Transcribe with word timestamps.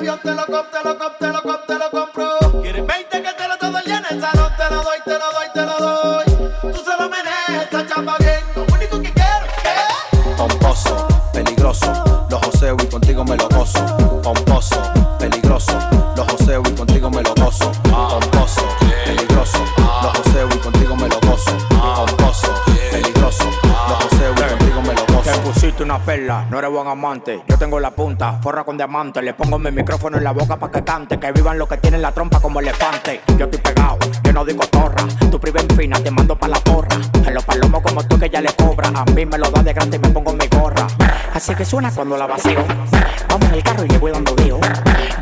avión, 0.00 0.18
te 0.22 0.34
lo 0.34 0.46
compro, 0.46 0.64
te 0.70 0.88
lo 0.88 0.98
compro, 0.98 1.16
te 1.18 1.28
lo 1.28 1.42
compro, 1.42 1.66
te 1.66 1.78
lo 1.78 1.90
compro. 1.90 2.62
Quieres 2.62 2.86
20 2.86 3.22
que 3.22 3.32
te 3.32 3.48
lo 3.48 3.58
todo 3.58 3.78
en 3.78 4.04
el 4.10 4.20
salón, 4.20 4.52
te 4.56 4.74
lo 4.74 4.82
doy, 4.82 4.98
te 5.04 5.12
lo 5.12 5.18
doy, 5.18 5.48
te 5.52 5.66
lo 5.66 5.78
doy. 5.78 6.72
Tú 6.72 6.78
se 6.78 7.02
lo 7.02 7.08
meneas, 7.08 7.64
esta 7.64 7.86
chapa 7.86 8.16
bien, 8.18 8.40
lo 8.54 8.62
único 8.74 9.00
que 9.00 9.12
quiero 9.12 9.46
es 9.46 9.52
que. 9.62 10.36
Pomposo, 10.36 11.08
peligroso, 11.32 12.26
los 12.30 12.46
joseo 12.46 12.76
y 12.82 12.86
contigo 12.86 13.24
me 13.24 13.36
lo 13.36 13.48
gozo. 13.48 14.09
No 26.48 26.58
eres 26.58 26.70
buen 26.70 26.86
amante. 26.86 27.42
Yo 27.48 27.58
tengo 27.58 27.80
la 27.80 27.90
punta, 27.90 28.38
forra 28.42 28.64
con 28.64 28.76
diamante. 28.76 29.20
Le 29.22 29.34
pongo 29.34 29.58
mi 29.58 29.70
micrófono 29.70 30.18
en 30.18 30.24
la 30.24 30.32
boca 30.32 30.56
pa' 30.56 30.70
que 30.70 30.82
cante. 30.82 31.18
Que 31.18 31.32
vivan 31.32 31.58
los 31.58 31.68
que 31.68 31.76
tienen 31.78 32.02
la 32.02 32.12
trompa 32.12 32.40
como 32.40 32.60
elefante. 32.60 33.20
Yo 33.36 33.46
estoy 33.46 33.60
pegado, 33.60 33.98
yo 34.22 34.32
no 34.32 34.44
digo 34.44 34.64
torra. 34.66 35.04
Tu 35.30 35.40
priva 35.40 35.60
en 35.60 35.68
fina, 35.76 35.98
te 35.98 36.10
mando 36.10 36.38
pa' 36.38 36.48
la 36.48 36.60
porra. 36.60 36.96
A 37.26 37.30
los 37.30 37.44
palomos 37.44 37.82
como 37.82 38.02
tú 38.04 38.18
que 38.18 38.30
ya 38.30 38.40
le 38.40 38.52
cobra. 38.54 38.90
A 38.94 39.04
mí 39.06 39.26
me 39.26 39.38
lo 39.38 39.50
da 39.50 39.62
de 39.62 39.72
grande 39.72 39.96
y 39.96 40.00
me 40.00 40.08
pongo 40.10 40.32
mi 40.32 40.46
gorra. 40.46 40.86
Así 41.34 41.54
que 41.54 41.64
suena 41.64 41.92
cuando 41.92 42.16
la 42.16 42.26
vacío. 42.26 42.64
Vamos 43.28 43.48
en 43.48 43.54
el 43.54 43.62
carro 43.62 43.84
y 43.84 43.88
le 43.88 43.98
voy 43.98 44.12
dando 44.12 44.34
deo. 44.34 44.60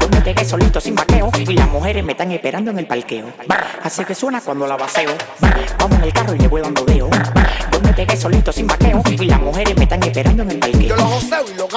Yo 0.00 0.08
me 0.08 0.20
pegué 0.20 0.44
solito 0.44 0.80
sin 0.80 0.94
vaqueo. 0.94 1.30
Y 1.38 1.54
las 1.54 1.68
mujeres 1.68 2.04
me 2.04 2.12
están 2.12 2.32
esperando 2.32 2.70
en 2.70 2.78
el 2.78 2.86
parqueo. 2.86 3.26
Así 3.82 4.04
que 4.04 4.14
suena 4.14 4.40
cuando 4.40 4.66
la 4.66 4.76
vacío. 4.76 5.10
Vamos 5.78 5.98
en 5.98 6.04
el 6.04 6.12
carro 6.12 6.34
y 6.34 6.38
le 6.38 6.48
voy 6.48 6.62
dando 6.62 6.84
deo. 6.84 7.10
Yo 7.72 7.80
me 7.80 7.92
pegué 7.92 8.16
solito 8.16 8.52
sin 8.52 8.66
vaqueo. 8.66 9.02
Y 9.06 9.26
las 9.26 9.40
mujeres 9.40 9.76
me 9.76 9.84
están 9.84 10.02
esperando 10.02 10.42
en 10.42 10.50
el 10.50 10.57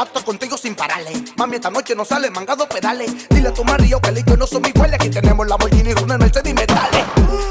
gasto 0.03 0.25
contigo 0.25 0.57
sin 0.57 0.73
pararle. 0.73 1.11
Mami, 1.37 1.57
esta 1.57 1.69
noche 1.69 1.95
no 1.95 2.03
sale 2.03 2.31
mangado 2.31 2.67
pedales. 2.67 3.29
Dile 3.29 3.49
a 3.49 3.53
tu 3.53 3.63
marido 3.63 4.01
que 4.01 4.09
el 4.09 4.39
no 4.39 4.47
son 4.47 4.65
iguales. 4.65 4.95
Aquí 4.95 5.09
tenemos 5.09 5.45
la 5.45 5.51
Lamborghini, 5.51 5.93
Runa, 5.93 6.17
Mercedes 6.17 6.51
y 6.51 6.55
metales. 6.55 7.03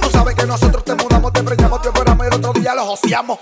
Tú 0.02 0.10
sabes 0.10 0.34
que 0.34 0.46
nosotros 0.46 0.84
te 0.84 0.94
mudamos, 0.96 1.32
te 1.32 1.44
preñamos, 1.44 1.80
te 1.80 1.88
operamos 1.90 2.26
y 2.26 2.28
el 2.28 2.34
otro 2.34 2.52
día 2.52 2.74
los 2.74 2.86
joseamos. 2.86 3.38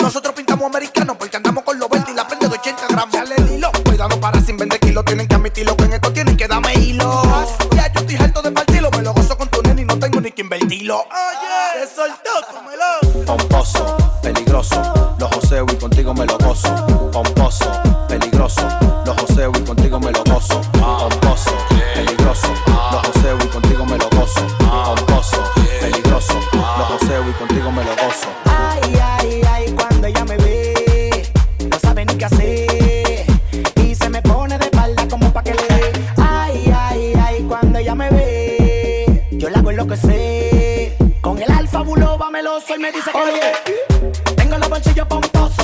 Nosotros 0.00 0.34
pintamos 0.34 0.66
americanos 0.66 1.16
porque 1.16 1.36
andamos 1.36 1.62
con 1.62 1.78
los 1.78 1.88
verdes 1.88 2.08
y 2.10 2.14
la 2.14 2.26
prende 2.26 2.48
de 2.48 2.54
80 2.56 2.86
gramos. 2.88 3.12
Dale 3.12 3.34
el 3.36 3.52
hilo, 3.52 3.70
cuidado 3.84 4.18
para 4.18 4.40
sin 4.40 4.56
vender 4.56 4.80
kilos. 4.80 5.04
Tienen 5.04 5.28
que 5.28 5.34
admitirlo 5.36 5.76
que 5.76 5.84
en 5.84 5.92
esto 5.92 6.12
tienen 6.12 6.36
que 6.36 6.48
darme 6.48 6.74
hilo. 6.74 7.22
Ya 7.76 7.92
yo 7.92 8.00
estoy 8.00 8.16
harto 8.16 8.42
de 8.42 8.50
partirlo, 8.50 8.90
me 8.90 9.02
lo 9.02 9.12
gozo 9.12 9.38
con 9.38 9.48
tu 9.48 9.62
nene 9.62 9.82
y 9.82 9.84
no 9.84 9.96
tengo 9.96 10.20
ni 10.20 10.32
que 10.32 10.42
invertirlo. 10.42 10.98
Oye, 10.98 11.80
te 11.80 11.94
soltó, 11.94 12.30
cómelo. 12.52 13.26
Pomposo, 13.26 13.96
peligroso, 14.22 15.16
los 15.20 15.34
joseo 15.36 15.66
y 15.70 15.76
contigo 15.76 16.12
me 16.14 16.26
lo 16.26 16.36
gozo. 16.38 17.10
Pomposo, 17.12 17.79
Buloba 41.84 42.30
meloso 42.30 42.74
y 42.76 42.78
me 42.78 42.92
dice 42.92 43.10
que 43.10 43.18
Oye, 43.18 44.12
tengo 44.36 44.58
los 44.58 44.68
bolsillos 44.68 45.06
pomposos. 45.06 45.59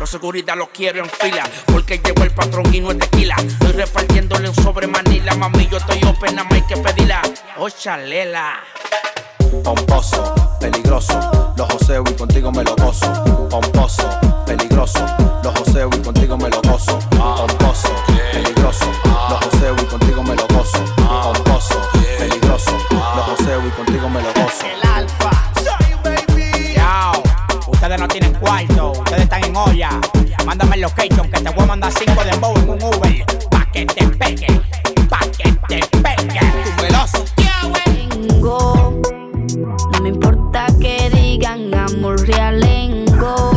Los 0.00 0.08
seguridad 0.08 0.56
los 0.56 0.70
quiero 0.70 1.04
en 1.04 1.10
fila. 1.10 1.48
Porque 1.66 1.98
llegó 1.98 2.24
el 2.24 2.30
patrón 2.30 2.74
y 2.74 2.80
no 2.80 2.90
es 2.90 2.98
tequila. 2.98 3.36
Estoy 3.36 3.72
repartiéndole 3.72 4.48
un 4.48 4.54
sobre 4.56 4.86
manila. 4.86 5.34
Mami, 5.36 5.68
yo 5.68 5.76
estoy 5.76 6.02
open, 6.04 6.34
nada 6.34 6.48
más 6.48 6.54
hay 6.54 6.62
que 6.62 6.76
pedirla. 6.78 7.20
Oh, 7.58 7.68
chalela. 7.68 8.60
Pomposo, 9.62 10.56
peligroso, 10.58 11.52
los 11.56 11.72
joseo 11.72 12.04
y 12.08 12.12
contigo 12.14 12.50
me 12.50 12.64
lo 12.64 12.74
gozo. 12.76 13.12
Pomposo, 13.50 14.08
peligroso, 14.46 15.04
los 15.42 15.58
joseo 15.58 15.90
y 15.92 15.98
contigo 15.98 16.36
me 16.38 16.48
lo 16.48 16.62
gozo. 16.62 16.98
Pomposo, 17.10 17.90
peligroso, 18.32 18.86
los 19.04 19.44
joseo 19.44 19.74
y 19.74 19.84
contigo 19.86 20.22
me 20.22 20.36
lo 20.36 20.46
gozo. 20.48 20.78
Pomposo, 20.96 21.90
peligroso, 22.18 22.70
los 22.90 23.24
joseo 23.24 23.66
y 23.66 23.70
contigo 23.70 24.08
me 24.08 24.22
lo 24.22 24.32
gozo. 24.32 24.66
El 24.66 24.88
alfa. 24.88 25.30
Soy 25.56 25.94
baby. 26.04 26.74
Yao, 26.74 27.22
ustedes 27.66 28.00
no 28.00 28.08
tienen 28.08 28.32
cuarto, 28.34 28.92
en 29.50 29.56
olla. 29.56 30.00
Mándame 30.46 30.76
el 30.76 30.82
location 30.82 31.30
que 31.30 31.40
te 31.40 31.50
voy 31.50 31.64
a 31.64 31.66
mandar 31.66 31.92
cinco 31.92 32.24
de 32.24 32.30
en 32.30 32.70
un 32.70 32.82
Uber. 32.82 33.24
Pa' 33.50 33.66
que 33.72 33.84
te 33.86 34.06
pegue, 34.06 34.60
pa' 35.08 35.20
que 35.36 35.52
te 35.68 35.80
pegue. 35.98 36.40
Tu 36.64 36.82
meloso. 36.82 37.24
Tengo, 37.36 39.00
no 39.92 40.00
me 40.00 40.08
importa 40.08 40.66
que 40.80 41.10
digan 41.10 41.74
amor 41.74 42.20
realengo. 42.26 43.50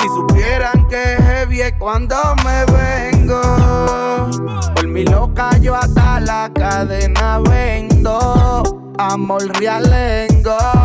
Si 0.00 0.06
supieran 0.08 0.86
que 0.88 1.16
heavy 1.22 1.62
es 1.62 1.74
cuando 1.78 2.16
me 2.44 2.64
vengo. 2.72 3.40
Por 4.74 4.86
mi 4.86 5.04
loca 5.04 5.56
yo 5.58 5.74
hasta 5.74 6.20
la 6.20 6.50
cadena 6.54 7.40
vendo. 7.40 8.62
Amor 8.98 9.42
realengo. 9.58 10.77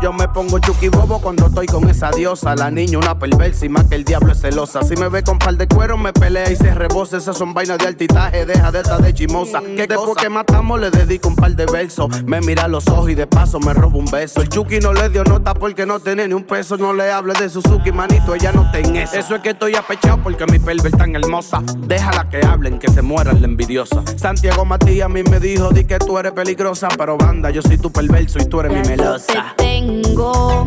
Yo 0.00 0.12
me 0.12 0.28
pongo 0.28 0.60
chuki 0.60 0.88
bobo 0.88 1.20
cuando 1.20 1.46
estoy 1.46 1.66
con 1.66 1.90
esa 1.90 2.10
diosa. 2.10 2.54
La 2.54 2.70
niña 2.70 2.98
una 2.98 3.18
perversa 3.18 3.66
y 3.66 3.68
más 3.68 3.84
que 3.86 3.96
el 3.96 4.04
diablo 4.04 4.32
es 4.32 4.40
celosa. 4.40 4.82
Si 4.82 4.94
me 4.94 5.08
ve 5.08 5.24
con 5.24 5.40
par 5.40 5.56
de 5.56 5.66
cuero 5.66 5.98
me 5.98 6.12
pelea 6.12 6.50
y 6.52 6.56
se 6.56 6.72
rebosa. 6.72 7.16
Esas 7.16 7.36
son 7.36 7.52
vainas 7.52 7.78
de 7.78 7.86
altitaje, 7.86 8.46
deja 8.46 8.70
de 8.70 8.78
estar 8.78 9.02
de 9.02 9.12
chimosa. 9.12 9.60
Que 9.60 9.88
después 9.88 10.16
que 10.16 10.28
matamos 10.28 10.78
le 10.78 10.90
dedico 10.90 11.28
un 11.28 11.34
par 11.34 11.56
de 11.56 11.66
versos. 11.66 12.22
Me 12.24 12.40
mira 12.40 12.64
a 12.64 12.68
los 12.68 12.86
ojos 12.86 13.10
y 13.10 13.16
de 13.16 13.26
paso 13.26 13.58
me 13.58 13.74
robo 13.74 13.98
un 13.98 14.04
beso. 14.04 14.40
El 14.40 14.48
chuki 14.48 14.78
no 14.78 14.92
le 14.92 15.08
dio 15.08 15.24
nota 15.24 15.52
porque 15.52 15.84
no 15.84 15.98
tiene 15.98 16.28
ni 16.28 16.34
un 16.34 16.44
peso. 16.44 16.76
No 16.76 16.92
le 16.92 17.10
hable 17.10 17.32
de 17.34 17.48
Suzuki, 17.48 17.90
manito, 17.90 18.36
ella 18.36 18.52
no 18.52 18.70
ten 18.70 18.94
eso. 18.94 19.16
Eso 19.16 19.34
es 19.34 19.42
que 19.42 19.50
estoy 19.50 19.74
apechado 19.74 20.22
porque 20.22 20.46
mi 20.46 20.60
perver 20.60 20.92
tan 20.92 21.16
hermosa. 21.16 21.60
Déjala 21.76 22.28
que 22.28 22.44
hablen, 22.46 22.78
que 22.78 22.88
se 22.88 23.02
mueran 23.02 23.40
la 23.40 23.48
envidiosa. 23.48 24.04
Santiago 24.16 24.64
Matías 24.64 25.06
a 25.06 25.08
mí 25.08 25.24
me 25.24 25.40
dijo, 25.40 25.70
di 25.70 25.84
que 25.84 25.98
tú 25.98 26.18
eres 26.18 26.32
peligrosa. 26.32 26.86
Pero 26.96 27.16
banda, 27.18 27.50
yo 27.50 27.62
soy 27.62 27.78
tu 27.78 27.90
perverso 27.90 28.38
y 28.38 28.44
tú 28.44 28.60
eres 28.60 28.72
mi 28.72 28.82
Te 28.82 28.90
melosa. 28.90 29.54
Tengo, 29.88 30.66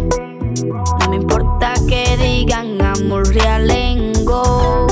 no 0.99 1.09
me 1.09 1.15
importa 1.15 1.73
que 1.87 2.17
digan 2.17 2.81
amor 2.81 3.27
realengo. 3.27 4.87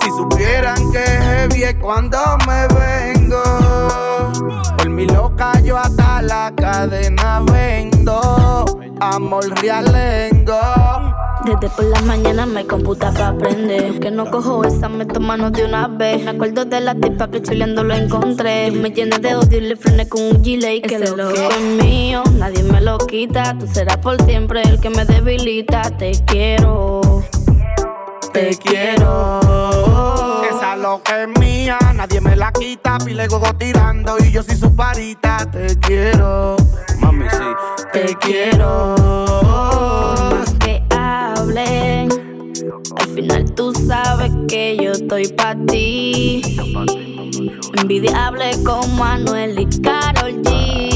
Si 0.00 0.08
supieran 0.10 0.90
que 0.92 0.98
heavy 0.98 1.62
es 1.64 1.74
cuando 1.74 2.18
me 2.46 2.66
vengo. 2.68 3.42
Por 4.76 4.88
mi 4.88 5.06
loca 5.06 5.60
yo 5.60 5.76
hasta 5.76 6.22
la 6.22 6.52
cadena 6.56 7.42
vendo. 7.52 8.64
Amor 9.00 9.44
realengo. 9.60 10.60
Desde 11.44 11.68
por 11.68 11.84
la 11.84 12.00
mañana 12.00 12.46
me 12.46 12.66
computa 12.66 13.12
para 13.12 13.28
aprender. 13.28 14.00
Que 14.00 14.10
no 14.10 14.30
cojo 14.30 14.64
esa, 14.64 14.88
me 14.88 15.04
manos 15.04 15.52
de 15.52 15.66
una 15.66 15.88
vez. 15.88 16.24
Me 16.24 16.30
acuerdo 16.30 16.64
de 16.64 16.80
la 16.80 16.94
tipa 16.94 17.30
que 17.30 17.42
chuleando 17.42 17.84
lo 17.84 17.92
encontré. 17.92 18.72
Yo 18.72 18.80
me 18.80 18.90
llené 18.90 19.18
de 19.18 19.34
odio 19.34 19.58
y 19.58 19.60
le 19.60 19.76
frené 19.76 20.08
con 20.08 20.22
un 20.22 20.42
gilet. 20.42 20.86
Que 20.86 20.94
Ese 20.94 21.14
lo 21.14 21.28
que 21.34 21.46
es 21.46 21.84
mío, 21.84 22.22
lo 22.98 23.06
quita. 23.06 23.56
Tú 23.58 23.66
serás 23.66 23.98
por 23.98 24.22
siempre 24.24 24.62
el 24.62 24.80
que 24.80 24.90
me 24.90 25.04
debilita. 25.04 25.82
Te 25.98 26.12
quiero, 26.26 27.00
Te 28.32 28.56
quiero. 28.56 29.40
Esa 30.50 30.76
loca 30.76 31.22
es 31.22 31.28
mía, 31.40 31.78
nadie 31.94 32.20
me 32.20 32.36
la 32.36 32.52
quita. 32.52 32.98
Pile 32.98 33.26
gogo 33.26 33.52
tirando 33.54 34.16
y 34.18 34.30
yo 34.30 34.42
soy 34.42 34.56
su 34.56 34.74
parita. 34.74 35.38
Te 35.50 35.78
quiero. 35.78 36.56
Mami, 36.98 37.26
sí. 37.30 37.48
Te 37.92 38.14
quiero. 38.16 38.94
Por 38.96 40.34
más 40.34 40.54
que 40.60 40.82
hablen, 40.90 42.08
al 42.96 43.08
final 43.08 43.54
tú 43.54 43.72
sabes 43.72 44.32
que 44.48 44.76
yo 44.76 44.92
estoy 44.92 45.28
pa' 45.28 45.56
ti. 45.66 46.42
Envidiable 47.80 48.50
con 48.64 48.96
Manuel 48.96 49.58
y 49.58 49.66
Carol 49.80 50.42
G. 50.42 50.93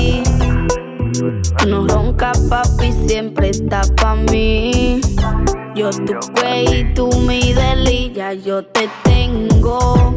No 1.67 1.87
ronca, 1.87 2.33
papi, 2.49 2.93
siempre 3.07 3.51
está 3.51 3.83
pa' 3.97 4.15
mí. 4.15 5.01
Yo 5.75 5.91
tu 5.91 6.15
güey 6.37 6.81
y 6.81 6.95
tú 6.95 7.09
mi 7.21 7.53
delilla, 7.53 8.35
yo 8.35 8.65
te 8.65 8.89
tengo. 9.03 10.15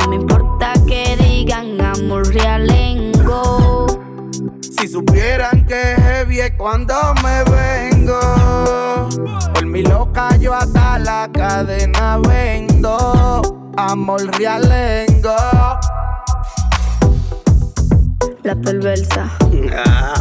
No 0.00 0.08
me 0.08 0.16
importa 0.16 0.74
que 0.86 1.16
digan 1.16 1.80
amor 1.80 2.26
realengo. 2.34 3.86
Si 4.60 4.88
supieran 4.88 5.64
que 5.64 5.94
heavy 5.96 6.40
es 6.40 6.52
cuando 6.58 6.94
me 7.22 7.44
vengo. 7.44 8.20
Por 9.54 9.66
mi 9.66 9.82
loca 9.82 10.36
yo 10.36 10.52
hasta 10.54 10.98
la 10.98 11.30
cadena 11.32 12.18
vendo. 12.18 13.72
Amor 13.76 14.20
realengo. 14.38 15.34
La 18.44 18.54
perversa, 18.54 19.30
Ah, 19.86 20.14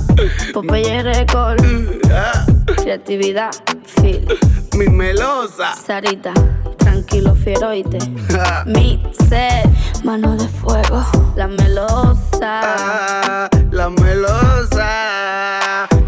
Popeye 0.54 1.04
Record, 1.04 1.60
ah, 2.12 2.46
creatividad, 2.78 3.52
Phil, 4.02 4.26
mi 4.78 4.88
melosa. 4.88 5.76
Sarita, 5.76 6.34
tranquilo, 6.78 7.36
fiero, 7.36 7.70
oíste. 7.70 7.98
Ah, 8.40 8.64
Mixe, 8.66 9.50
mano 10.06 10.36
de 10.38 10.48
fuego, 10.48 11.04
la 11.36 11.48
melosa. 11.48 12.62
ah, 12.64 13.50
la 13.72 13.90
melosa. 13.90 14.90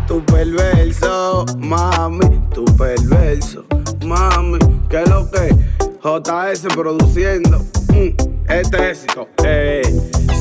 Tu 0.07 0.23
perverso, 0.25 1.45
mami. 1.59 2.41
Tu 2.53 2.63
perverso, 2.77 3.65
mami. 4.06 4.59
¿Qué 4.89 5.01
es 5.03 5.09
lo 5.09 5.29
que? 5.29 5.53
JS 6.01 6.67
produciendo. 6.73 7.59
Mm, 7.89 8.15
este 8.50 8.89
éxito. 8.91 9.27
Eh, 9.44 9.81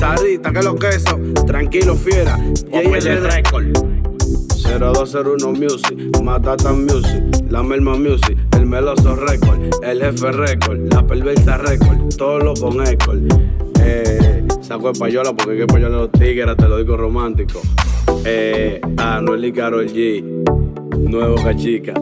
Sarita, 0.04 0.52
¿qué 0.52 0.58
es 0.58 0.64
lo 0.66 0.76
que 0.76 0.88
es 0.88 0.96
eso? 0.96 1.18
Tranquilo, 1.46 1.96
fiera. 1.96 2.36
Popeye 2.70 3.20
Record. 3.20 3.72
0201 4.78 5.52
Music, 5.52 6.20
Matata 6.22 6.72
Music, 6.72 7.22
la 7.48 7.62
Melma 7.62 7.96
Music, 7.96 8.36
el 8.54 8.66
Meloso 8.66 9.16
Record, 9.16 9.60
el 9.82 10.02
Jefe 10.02 10.32
Record, 10.32 10.92
la 10.92 11.06
Perversa 11.06 11.56
Record, 11.56 12.14
todo 12.18 12.38
lo 12.38 12.54
con 12.54 12.86
Ecol. 12.86 13.28
Eh, 13.80 14.46
saco 14.60 14.92
de 14.92 14.98
payola 14.98 15.32
porque 15.32 15.60
que 15.60 15.66
payola 15.66 15.96
los 15.96 16.12
tigres, 16.12 16.54
te 16.54 16.68
lo 16.68 16.76
digo 16.76 16.98
romántico. 16.98 17.62
Eh, 18.26 18.82
Anuel 18.98 19.44
y 19.46 19.52
Karol 19.52 19.86
G, 19.86 20.22
nuevo 21.08 21.36
cachica. 21.36 21.94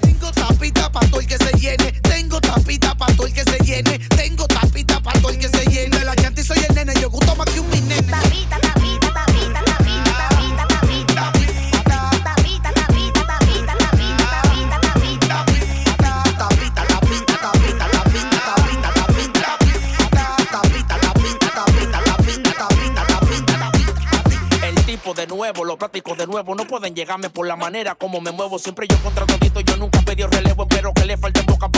Tengo 0.00 0.30
tapita 0.32 0.92
pa' 0.92 1.00
todo 1.10 1.20
el 1.20 1.26
que 1.26 1.38
se 1.38 1.58
llene. 1.58 1.92
Tengo 2.02 2.40
tapita 2.40 2.94
pa' 2.96 3.06
todo 3.16 3.26
el 3.26 3.32
que 3.32 3.42
se 3.42 3.47
llene. 3.82 3.98
Tengo 4.08 4.46
tapita 4.46 5.00
pa' 5.00 5.12
todo 5.12 5.30
el 5.30 5.38
que 5.38 5.48
se 5.48 5.64
llene. 5.66 6.04
La 6.04 6.14
chanta 6.16 6.40
y 6.40 6.44
soy 6.44 6.58
el 6.68 6.74
nene. 6.74 6.94
Yo 7.00 7.10
gusto 7.10 7.34
más 7.36 7.48
que 7.50 7.60
un 7.60 7.70
mi 7.70 7.80
nene. 7.80 8.02
Tapita, 8.02 8.58
tapita, 8.60 9.12
tapita, 9.12 9.62
tapita, 9.64 9.64
tapita, 9.64 10.66
tapita. 10.66 11.08
De 25.16 25.26
nuevo, 25.26 25.64
los 25.64 25.76
prácticos 25.78 26.16
de 26.16 26.26
nuevo 26.28 26.54
no 26.54 26.64
pueden 26.64 26.94
llegarme 26.94 27.28
por 27.28 27.44
la 27.44 27.56
manera 27.56 27.96
como 27.96 28.20
me 28.20 28.30
muevo. 28.30 28.58
Siempre 28.58 28.86
yo 28.86 28.96
contra 29.02 29.26
todito, 29.26 29.60
yo 29.62 29.76
nunca 29.76 30.00
pedí 30.02 30.22
relevo. 30.22 30.62
Espero 30.62 30.92
que 30.92 31.06
le 31.06 31.16
falte 31.16 31.40
boca 31.42 31.68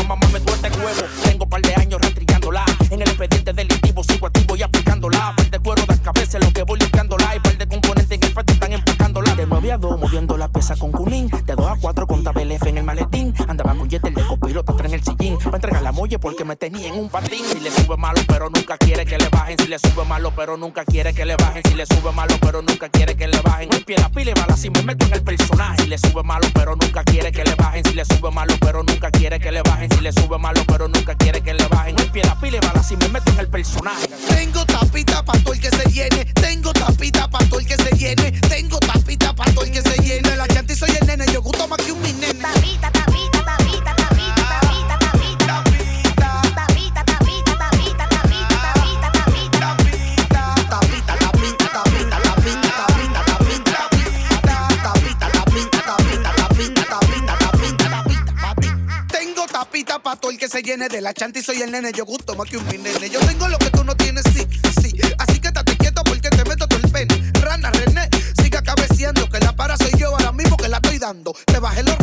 me 16.51 16.57
tenía 16.57 16.89
en 16.89 16.99
un 16.99 17.09
patín. 17.09 17.45
Si 17.53 17.61
le 17.61 17.71
sube 17.71 17.97
malo, 17.97 18.21
pero 18.27 18.51
nunca 18.51 18.77
quiere 18.77 19.07
que 19.07 19.17
le 19.17 19.29
bajen. 19.29 19.57
Si 19.57 19.69
le 19.69 19.79
sube 19.79 20.05
malo, 20.05 20.33
pero 20.35 20.57
nunca 20.57 20.85
quiere 20.85 21.15
que 21.15 21.25
le 21.25 21.37
bajen. 21.37 21.63
Si 21.65 21.75
le 21.75 21.87
sube 21.87 22.11
malo, 22.11 22.35
pero 22.41 22.61
nunca 22.61 22.89
quiere 22.89 23.15
que 23.15 23.29
le 23.29 23.41
bajen. 23.41 23.69
Hay 23.73 23.85
pie 23.85 23.97
la 23.99 24.09
pila 24.09 24.33
y 24.33 24.35
bala 24.35 24.57
si 24.57 24.69
me 24.69 24.83
meto 24.83 25.07
en 25.07 25.13
el 25.13 25.23
personaje. 25.23 25.83
Si 25.83 25.87
le 25.87 25.97
sube 25.97 26.25
malo, 26.25 26.49
pero 26.53 26.75
nunca 26.75 27.05
quiere 27.05 27.31
que 27.31 27.45
le 27.45 27.55
bajen. 27.55 27.85
Si 27.85 27.95
le 27.95 28.05
sube 28.05 28.33
malo, 28.33 28.55
pero 28.61 28.83
nunca 28.83 29.13
quiere 29.13 29.39
que 29.39 29.53
le 29.53 29.63
bajen. 29.63 29.93
Si 29.93 30.01
le 30.01 30.13
sube 30.13 30.39
malo, 30.39 30.65
pero 30.67 30.89
nunca 30.89 31.15
quiere 31.15 31.41
que 31.41 31.55
le 31.55 31.69
bajen. 31.69 31.95
Hay 32.01 32.11
pie 32.11 32.25
la 32.25 32.35
pila 32.41 32.57
y 32.57 32.67
bala 32.67 32.83
si 32.83 32.97
me 32.97 33.07
meto 33.07 33.31
en 33.31 33.39
el 33.39 33.49
personaje. 33.49 34.09
De 60.89 61.01
la 61.01 61.13
chanta 61.13 61.39
y 61.39 61.43
soy 61.43 61.63
el 61.63 61.71
nene. 61.71 61.93
Yo 61.93 62.05
gusto 62.05 62.35
más 62.35 62.49
que 62.49 62.57
un 62.57 62.67
nene. 62.67 63.11
Yo 63.11 63.21
tengo 63.21 63.49
lo 63.49 63.59
que 63.59 63.71
tú 63.71 63.85
no 63.85 63.95
tienes, 63.97 64.25
sí, 64.33 64.47
sí. 64.81 64.93
Así 65.19 65.39
que 65.41 65.49
estate 65.49 65.77
quieto 65.77 66.03
porque 66.05 66.31
te 66.31 66.45
meto 66.45 66.67
todo 66.67 66.81
el 66.83 66.91
pene. 66.91 67.31
Rana 67.41 67.71
René, 67.71 68.09
siga 68.43 68.63
cabeceando 68.63 69.29
que 69.29 69.39
la 69.41 69.55
para 69.55 69.77
soy 69.77 69.93
yo 69.99 70.09
ahora 70.09 70.33
mismo 70.33 70.57
que 70.57 70.69
la 70.69 70.79
estoy 70.79 70.99
dando. 70.99 71.35
Te 71.45 71.59
bajé 71.59 71.83
los 71.83 71.97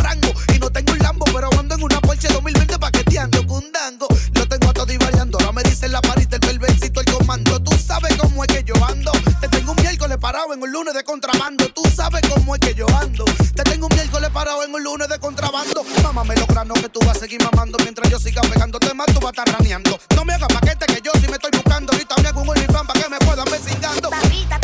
en 14.67 14.75
un 14.75 14.83
lunes 14.83 15.07
de 15.07 15.17
contrabando. 15.19 15.83
Mámame 16.03 16.35
los 16.35 16.47
granos 16.47 16.79
que 16.79 16.89
tú 16.89 16.99
vas 17.05 17.17
a 17.17 17.19
seguir 17.21 17.41
mamando 17.43 17.77
mientras 17.79 18.09
yo 18.09 18.19
siga 18.19 18.41
pegando 18.41 18.79
temas, 18.79 19.07
tú 19.07 19.19
vas 19.19 19.27
a 19.37 19.41
estar 19.41 19.47
raneando. 19.57 19.99
No 20.15 20.25
me 20.25 20.33
hagas 20.33 20.49
paquete 20.49 20.85
que 20.87 21.01
yo 21.01 21.11
sí 21.19 21.27
me 21.27 21.33
estoy 21.33 21.51
buscando. 21.51 21.93
Ahorita 21.93 22.15
me 22.21 22.27
hago 22.27 22.41
un 22.41 22.49
OnlyFans 22.49 22.87
para 22.87 23.01
que 23.01 23.09
me 23.09 23.19
puedan 23.19 23.45
ver 23.45 23.61
cingando. 23.61 24.09
Tapita, 24.09 24.59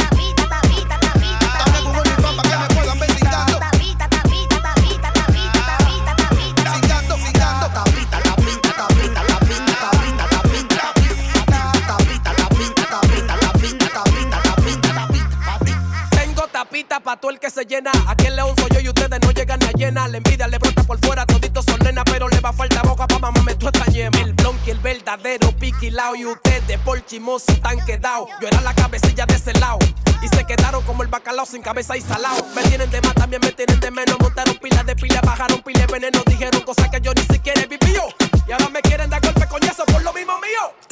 pa' 17.13 17.19
todo 17.19 17.31
el 17.31 17.39
que 17.39 17.49
se 17.49 17.65
llena. 17.65 17.91
Aquí 18.07 18.27
en 18.27 18.35
León 18.35 18.55
soy 18.57 18.69
yo 18.73 18.79
y 18.79 18.89
ustedes 18.89 19.19
no 19.21 19.31
llegan 19.31 19.61
a 19.63 19.71
llena. 19.71 20.07
La 20.07 20.17
envidia 20.17 20.47
le 20.47 20.57
brota 20.57 20.83
por 20.83 20.99
fuera, 21.05 21.25
toditos 21.25 21.65
son 21.65 21.79
nena, 21.79 22.03
pero 22.03 22.27
le 22.27 22.39
va 22.39 22.49
a 22.49 22.53
falta 22.53 22.81
boca 22.81 23.07
pa' 23.07 23.19
mamá 23.19 23.41
me 23.43 23.55
tú 23.55 23.67
esta 23.67 23.85
yema. 23.85 24.19
El 24.19 24.33
blonqui, 24.33 24.71
el 24.71 24.79
verdadero 24.79 25.51
piquilao 25.57 26.15
y 26.15 26.25
ustedes 26.25 26.79
por 26.79 27.05
chimoso 27.05 27.53
tan 27.61 27.83
quedado. 27.85 28.27
Yo 28.41 28.47
era 28.47 28.61
la 28.61 28.73
cabecilla 28.73 29.25
de 29.25 29.35
ese 29.35 29.53
lado. 29.53 29.79
Y 30.21 30.27
se 30.29 30.45
quedaron 30.45 30.83
como 30.85 31.03
el 31.03 31.09
bacalao 31.09 31.45
sin 31.45 31.61
cabeza 31.61 31.97
y 31.97 32.01
salado. 32.01 32.45
Me 32.55 32.61
tienen 32.63 32.89
de 32.89 33.01
más, 33.01 33.13
también 33.13 33.41
me 33.41 33.51
tienen 33.51 33.79
de 33.79 33.91
menos. 33.91 34.17
Montaron 34.19 34.57
pilas 34.57 34.85
de 34.85 34.95
pila, 34.95 35.21
bajaron 35.21 35.61
pila 35.61 35.85
de 35.85 35.87
veneno. 35.87 36.23
Dijeron 36.25 36.61
cosas 36.61 36.89
que 36.89 37.01
yo 37.01 37.13
ni 37.13 37.21
siquiera 37.23 37.61
he 37.61 37.67
vivido. 37.67 38.03
Y 38.47 38.51
ahora 38.51 38.69
me 38.69 38.81
quieren 38.81 39.09
dar 39.09 39.21
golpe 39.21 39.45
coñazo 39.47 39.85
por 39.85 40.01
lo 40.01 40.13
mismo 40.13 40.33
mío. 40.39 40.82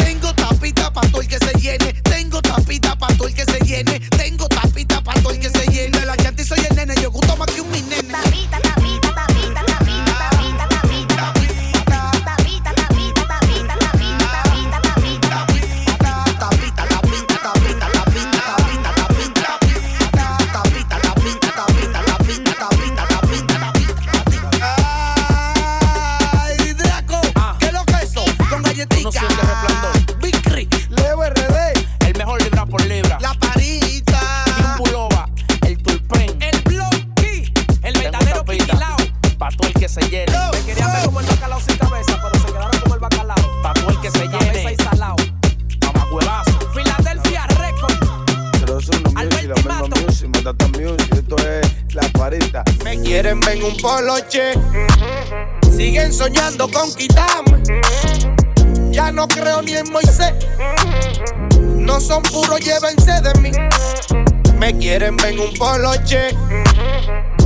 Me 64.71 64.77
quieren 64.77 65.17
ver 65.17 65.33
en 65.33 65.39
un 65.41 65.53
poloche. 65.55 66.29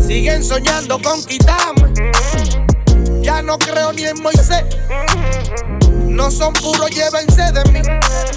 Siguen 0.05 0.43
soñando 0.43 1.01
con 1.01 1.25
quitarme. 1.25 1.91
Ya 3.23 3.41
no 3.41 3.57
creo 3.57 3.91
ni 3.93 4.03
en 4.03 4.21
Moisés. 4.21 4.63
No 5.89 6.29
son 6.29 6.53
puros, 6.53 6.87
llévense 6.91 7.51
de 7.51 7.71
mí. 7.71 7.81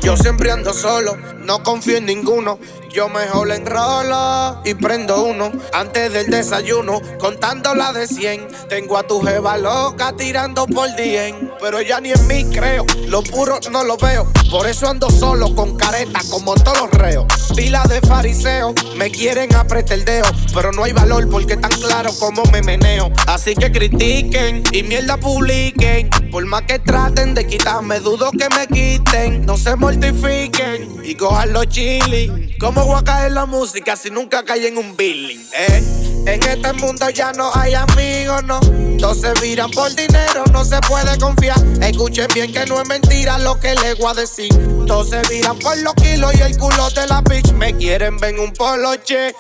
Yo 0.00 0.16
siempre 0.16 0.50
ando 0.50 0.72
solo, 0.72 1.18
no 1.44 1.62
confío 1.62 1.98
en 1.98 2.06
ninguno. 2.06 2.58
Yo 2.90 3.08
mejor 3.08 3.50
enrolo 3.50 4.60
y 4.64 4.74
prendo 4.74 5.24
uno 5.24 5.52
antes 5.72 6.12
del 6.12 6.30
desayuno, 6.30 7.00
contando 7.18 7.74
la 7.74 7.92
de 7.92 8.06
100. 8.06 8.48
Tengo 8.68 8.96
a 8.96 9.02
tu 9.02 9.20
jeva 9.20 9.58
loca 9.58 10.14
tirando 10.16 10.66
por 10.66 10.94
10, 10.96 11.34
pero 11.60 11.80
ya 11.82 12.00
ni 12.00 12.12
en 12.12 12.26
mí 12.26 12.44
creo. 12.46 12.86
Lo 13.06 13.22
puro 13.22 13.58
no 13.70 13.84
lo 13.84 13.96
veo, 13.96 14.26
por 14.50 14.66
eso 14.66 14.88
ando 14.88 15.10
solo 15.10 15.54
con 15.54 15.76
careta 15.76 16.20
como 16.30 16.54
todos 16.54 16.78
los 16.80 16.90
reos. 16.92 17.26
Pila 17.54 17.82
de 17.88 18.00
fariseo, 18.00 18.74
me 18.96 19.10
quieren 19.10 19.54
apretar 19.54 19.98
el 19.98 20.04
dedo, 20.04 20.26
pero 20.54 20.72
no 20.72 20.84
hay 20.84 20.92
valor 20.92 21.28
porque 21.28 21.56
tan 21.56 21.72
claro 21.72 22.10
como 22.18 22.42
me 22.44 22.62
meneo. 22.62 23.10
Así 23.26 23.54
que 23.54 23.70
critiquen 23.70 24.62
y 24.72 24.82
mierda 24.82 25.16
publiquen, 25.18 26.08
por 26.30 26.44
más 26.46 26.62
que 26.62 26.78
traten 26.78 27.34
de 27.34 27.46
quitarme, 27.46 28.00
dudo 28.00 28.30
que 28.30 28.48
me 28.54 28.66
quiten. 28.66 29.44
No 29.44 29.56
se 29.56 29.76
mortifiquen 29.76 31.00
y 31.02 31.14
cojan 31.14 31.52
los 31.52 31.68
chili. 31.68 32.54
¿Cómo 32.78 32.92
voy 32.92 33.00
a 33.00 33.02
caer 33.02 33.32
la 33.32 33.44
música 33.44 33.96
si 33.96 34.08
nunca 34.08 34.44
caí 34.44 34.66
en 34.66 34.78
un 34.78 34.96
billing? 34.96 35.44
Eh? 35.52 35.82
En 36.26 36.40
este 36.40 36.72
mundo 36.74 37.10
ya 37.10 37.32
no 37.32 37.50
hay 37.52 37.74
amigos, 37.74 38.44
no. 38.44 38.60
Todos 39.00 39.20
se 39.20 39.32
miran 39.40 39.68
por 39.72 39.92
dinero, 39.96 40.44
no 40.52 40.64
se 40.64 40.78
puede 40.82 41.18
confiar. 41.18 41.58
Escuchen 41.82 42.28
bien 42.32 42.52
que 42.52 42.64
no 42.66 42.80
es 42.80 42.86
mentira 42.86 43.36
lo 43.38 43.58
que 43.58 43.74
les 43.74 43.98
voy 43.98 44.12
a 44.12 44.14
decir. 44.14 44.52
Todos 44.86 45.10
se 45.10 45.20
miran 45.28 45.58
por 45.58 45.76
los 45.78 45.92
kilos 45.94 46.32
y 46.36 46.40
el 46.40 46.56
culo 46.56 46.88
de 46.90 47.08
la 47.08 47.20
bitch. 47.22 47.50
Me 47.50 47.76
quieren 47.76 48.16
ver 48.18 48.36
en 48.36 48.42
un 48.42 48.52
poloche. 48.52 49.34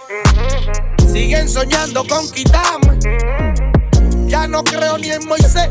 Siguen 1.06 1.48
soñando 1.48 2.04
con 2.08 2.28
quitarme. 2.32 2.98
Ya 4.26 4.48
no 4.48 4.64
creo 4.64 4.98
ni 4.98 5.12
en 5.12 5.24
Moisés. 5.28 5.68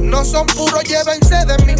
No 0.00 0.24
son 0.24 0.48
puros, 0.48 0.82
llévense 0.82 1.46
de 1.46 1.56
mí. 1.64 1.74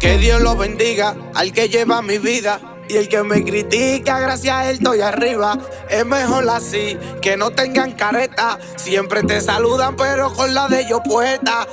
Que 0.00 0.18
Dios 0.18 0.42
los 0.42 0.58
bendiga 0.58 1.16
al 1.32 1.50
que 1.54 1.70
lleva 1.70 2.02
mi 2.02 2.18
vida. 2.18 2.75
Y 2.88 2.96
el 2.96 3.08
que 3.08 3.22
me 3.22 3.42
critica, 3.42 4.20
gracias 4.20 4.54
a 4.54 4.70
él 4.70 4.76
estoy 4.76 5.00
arriba. 5.00 5.58
Es 5.90 6.06
mejor 6.06 6.48
así, 6.48 6.96
que 7.20 7.36
no 7.36 7.50
tengan 7.50 7.92
careta. 7.92 8.58
Siempre 8.76 9.22
te 9.22 9.40
saludan, 9.40 9.96
pero 9.96 10.32
con 10.32 10.54
la 10.54 10.68
de 10.68 10.82
ellos 10.82 11.00
puesta. 11.04 11.66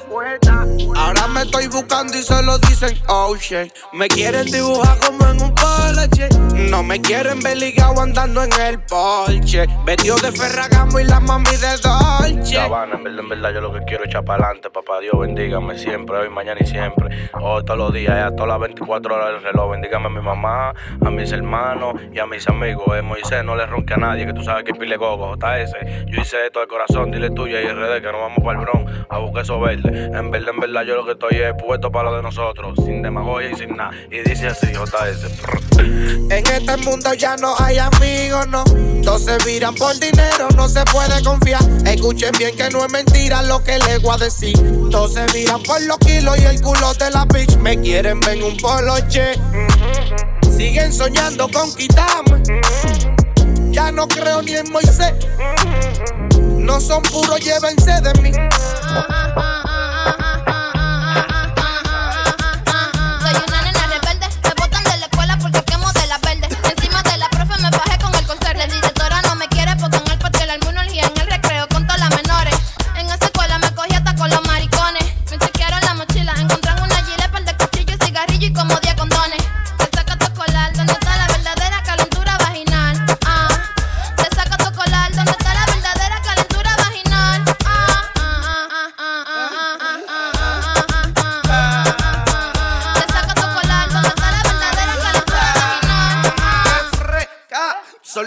Ahora 0.95 1.27
me 1.27 1.43
estoy 1.43 1.67
buscando 1.67 2.17
y 2.17 2.23
solo 2.23 2.57
dicen, 2.59 2.97
oh 3.07 3.35
shit. 3.35 3.71
Me 3.91 4.07
quieren 4.07 4.45
dibujar 4.45 4.97
como 4.99 5.27
en 5.27 5.41
un 5.41 5.55
poloche. 5.55 6.29
No 6.69 6.81
me 6.83 6.99
quieren 6.99 7.39
ver 7.41 7.57
ligado 7.57 8.01
andando 8.01 8.43
en 8.43 8.51
el 8.53 8.79
porche. 8.79 9.67
Vestido 9.85 10.15
de 10.17 10.31
Ferragamo 10.31 10.99
y 10.99 11.03
la 11.03 11.19
mami 11.19 11.55
de 11.57 11.77
Dolce. 11.77 12.55
Cabana, 12.55 12.95
en 12.95 13.03
verdad, 13.03 13.19
en 13.19 13.29
verdad, 13.29 13.53
yo 13.53 13.61
lo 13.61 13.73
que 13.73 13.83
quiero 13.85 14.03
es 14.03 14.09
echar 14.09 14.23
para 14.25 14.45
adelante, 14.45 14.69
papá 14.69 14.99
Dios, 14.99 15.17
bendígame 15.19 15.77
siempre, 15.77 16.17
hoy, 16.17 16.29
mañana 16.29 16.59
y 16.61 16.65
siempre. 16.65 17.29
Hoy, 17.33 17.63
todos 17.65 17.77
los 17.77 17.93
días, 17.93 18.15
ya 18.15 18.31
todas 18.31 18.49
las 18.49 18.59
24 18.59 19.15
horas 19.15 19.33
del 19.33 19.43
reloj. 19.43 19.71
Bendígame 19.71 20.07
a 20.07 20.09
mi 20.09 20.21
mamá, 20.21 20.73
a 21.05 21.09
mis 21.09 21.31
hermanos 21.31 21.95
y 22.13 22.19
a 22.19 22.25
mis 22.25 22.47
amigos. 22.47 22.85
Eh, 22.97 23.01
Moisés, 23.01 23.43
no 23.43 23.55
le 23.55 23.65
ronque 23.65 23.93
a 23.93 23.97
nadie, 23.97 24.25
que 24.25 24.33
tú 24.33 24.43
sabes 24.43 24.63
que 24.63 24.73
pile 24.73 24.97
gogo, 24.97 25.35
JS. 25.35 25.73
Yo 26.07 26.21
hice 26.21 26.45
esto 26.45 26.59
de 26.59 26.67
corazón, 26.67 27.11
dile 27.11 27.29
tuya 27.29 27.61
y 27.61 27.67
RD 27.67 28.01
que 28.01 28.11
nos 28.11 28.21
vamos 28.21 28.39
para 28.43 28.59
el 28.59 28.65
bron 28.65 29.05
a 29.09 29.17
buscar 29.19 29.43
esos 29.43 29.61
verdes. 29.61 29.85
En 29.85 30.31
verdad, 30.31 30.49
en 30.53 30.59
verdad, 30.59 30.83
yo 30.83 30.95
lo 30.95 31.05
que 31.05 31.11
estoy 31.11 31.35
es 31.37 31.53
puesto 31.53 31.91
para 31.91 32.09
lo 32.09 32.17
de 32.17 32.23
nosotros, 32.23 32.77
sin 32.83 33.01
demagogia 33.01 33.51
y 33.51 33.55
sin 33.55 33.75
nada. 33.75 33.91
Y 34.09 34.19
dice 34.19 34.47
así, 34.47 34.67
JS. 34.67 35.73
En 35.79 36.47
este 36.47 36.77
mundo 36.77 37.13
ya 37.13 37.35
no 37.37 37.55
hay 37.59 37.77
amigos, 37.77 38.47
no. 38.47 38.63
Todos 39.03 39.25
se 39.25 39.37
miran 39.45 39.75
por 39.75 39.93
dinero, 39.99 40.47
no 40.55 40.67
se 40.67 40.83
puede 40.85 41.21
confiar. 41.23 41.61
Escuchen 41.85 42.31
bien 42.37 42.55
que 42.55 42.69
no 42.69 42.85
es 42.85 42.91
mentira 42.91 43.41
lo 43.43 43.63
que 43.63 43.77
les 43.79 44.01
voy 44.01 44.15
a 44.15 44.17
decir. 44.17 44.55
Todos 44.89 45.13
se 45.13 45.25
miran 45.33 45.61
por 45.63 45.81
los 45.81 45.97
kilos 45.99 46.37
y 46.39 46.45
el 46.45 46.61
culo 46.61 46.93
de 46.93 47.09
la 47.11 47.25
bitch. 47.25 47.57
Me 47.57 47.79
quieren 47.81 48.19
ver 48.21 48.37
en 48.37 48.43
un 48.43 48.57
poloche. 48.57 49.33
Siguen 50.63 50.93
soñando 50.93 51.49
con 51.49 51.75
quitarme. 51.75 52.41
Ya 53.71 53.91
no 53.91 54.07
creo 54.07 54.41
ni 54.41 54.53
en 54.53 54.71
Moisés. 54.71 55.11
No 56.39 56.79
son 56.79 57.03
puros, 57.03 57.37
llévense 57.41 57.99
de 57.99 58.21
mí. 58.21 58.31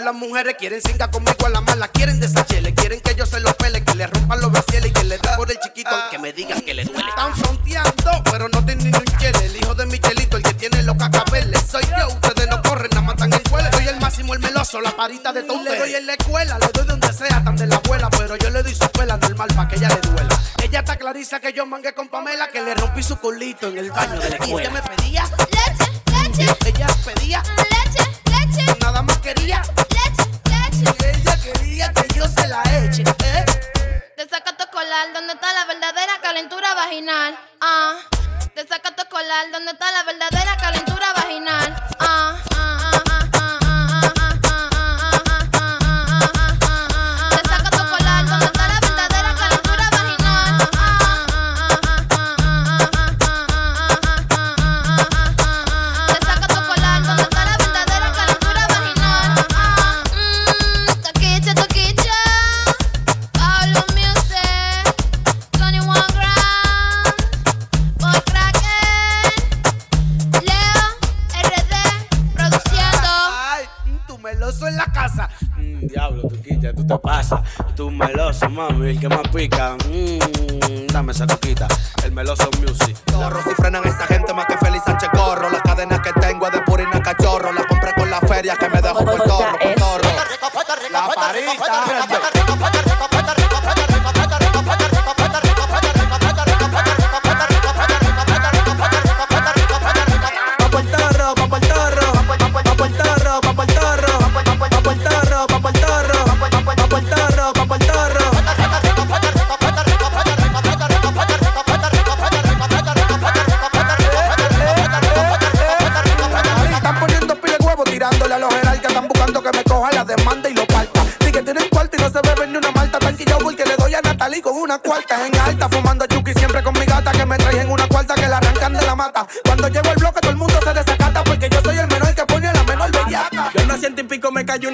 Las 0.07 0.15
mujeres, 0.15 0.55
quieren 0.57 0.81
singa 0.81 1.11
conmigo 1.11 1.45
a 1.45 1.49
la 1.49 1.59
mala, 1.59 1.89
quieren 1.89 2.17
desachele, 2.21 2.73
quieren 2.73 3.01
que 3.01 3.13
yo 3.13 3.25
se 3.25 3.41
los 3.41 3.53
pele, 3.55 3.83
que 3.83 3.93
le 3.93 4.07
rompan 4.07 4.39
los 4.39 4.49
brasieles 4.53 4.91
y 4.91 4.93
que 4.93 5.03
le 5.03 5.17
dé 5.17 5.29
por 5.35 5.51
el 5.51 5.59
chiquito, 5.59 5.89
aunque 5.89 6.17
me 6.17 6.31
digan 6.31 6.61
que 6.61 6.73
le 6.73 6.85
duele. 6.85 7.09
Están 7.09 7.35
fronteando, 7.35 8.23
pero 8.31 8.47
no 8.47 8.63
tienen 8.63 8.89
ni 8.89 8.97
un 8.97 9.03
chele. 9.19 9.45
El 9.45 9.57
hijo 9.57 9.75
de 9.75 9.85
Michelito, 9.85 10.37
el 10.37 10.43
que 10.43 10.53
tiene 10.53 10.81
los 10.83 10.95
cacabeles. 10.95 11.61
Soy 11.69 11.83
yo, 11.83 12.07
ustedes 12.07 12.47
no 12.49 12.61
corren, 12.61 12.89
nada 12.91 13.01
matan 13.01 13.33
el 13.33 13.43
cuele. 13.49 13.69
Soy 13.73 13.85
el 13.85 13.99
máximo, 13.99 14.33
el 14.33 14.39
meloso, 14.39 14.79
la 14.79 14.95
parita 14.95 15.33
de 15.33 15.43
todo. 15.43 15.61
Le 15.61 15.77
doy 15.77 15.95
en 15.95 16.07
la 16.07 16.13
escuela, 16.13 16.57
le 16.57 16.67
doy 16.73 16.85
donde 16.85 17.11
sea, 17.11 17.43
tan 17.43 17.57
de 17.57 17.67
la 17.67 17.75
abuela, 17.75 18.09
pero 18.09 18.37
yo 18.37 18.49
le 18.49 18.63
doy 18.63 18.75
su 18.75 18.89
pela 18.91 19.17
normal 19.17 19.49
para 19.57 19.67
que 19.67 19.75
ella 19.75 19.89
le 19.89 20.09
duela. 20.09 20.41
Ella 20.63 20.79
está 20.79 20.95
clariza 20.95 21.41
que 21.41 21.51
yo 21.51 21.65
mangué 21.65 21.93
con 21.93 22.07
Pamela, 22.07 22.47
que 22.47 22.61
le 22.61 22.75
rompí 22.75 23.03
su 23.03 23.17
culito 23.17 23.67
en 23.67 23.77
el 23.77 23.91
baño 23.91 24.21
de 24.21 24.29
la 24.29 24.35
escuela. 24.37 24.69
Ella 24.69 24.71
me 24.71 24.95
pedía, 24.95 25.23
Leche, 25.51 26.45
leche, 26.45 26.69
ella 26.69 26.87
pedía, 27.03 27.43
leche, 27.57 28.09
leche, 28.31 28.77
nada 28.79 29.01
más 29.01 29.17
quería. 29.17 29.61
Saca 34.97 35.13
tu 35.13 35.13
colar, 35.13 35.13
donde 35.13 35.33
está 35.33 35.53
la 35.53 35.65
verdadera 35.65 36.19
calentura 36.21 36.73
vaginal. 36.73 37.37
Ah, 37.61 37.99
te 38.53 38.67
saca 38.67 38.95
tu 38.95 39.07
colar, 39.09 39.51
donde 39.51 39.71
está 39.71 39.91
la 39.91 40.03
verdadera 40.03 40.57
calentura 40.57 41.13
vaginal. 41.13 41.75
Ah, 41.99 42.37
ah, 42.55 42.91
ah, 42.93 43.06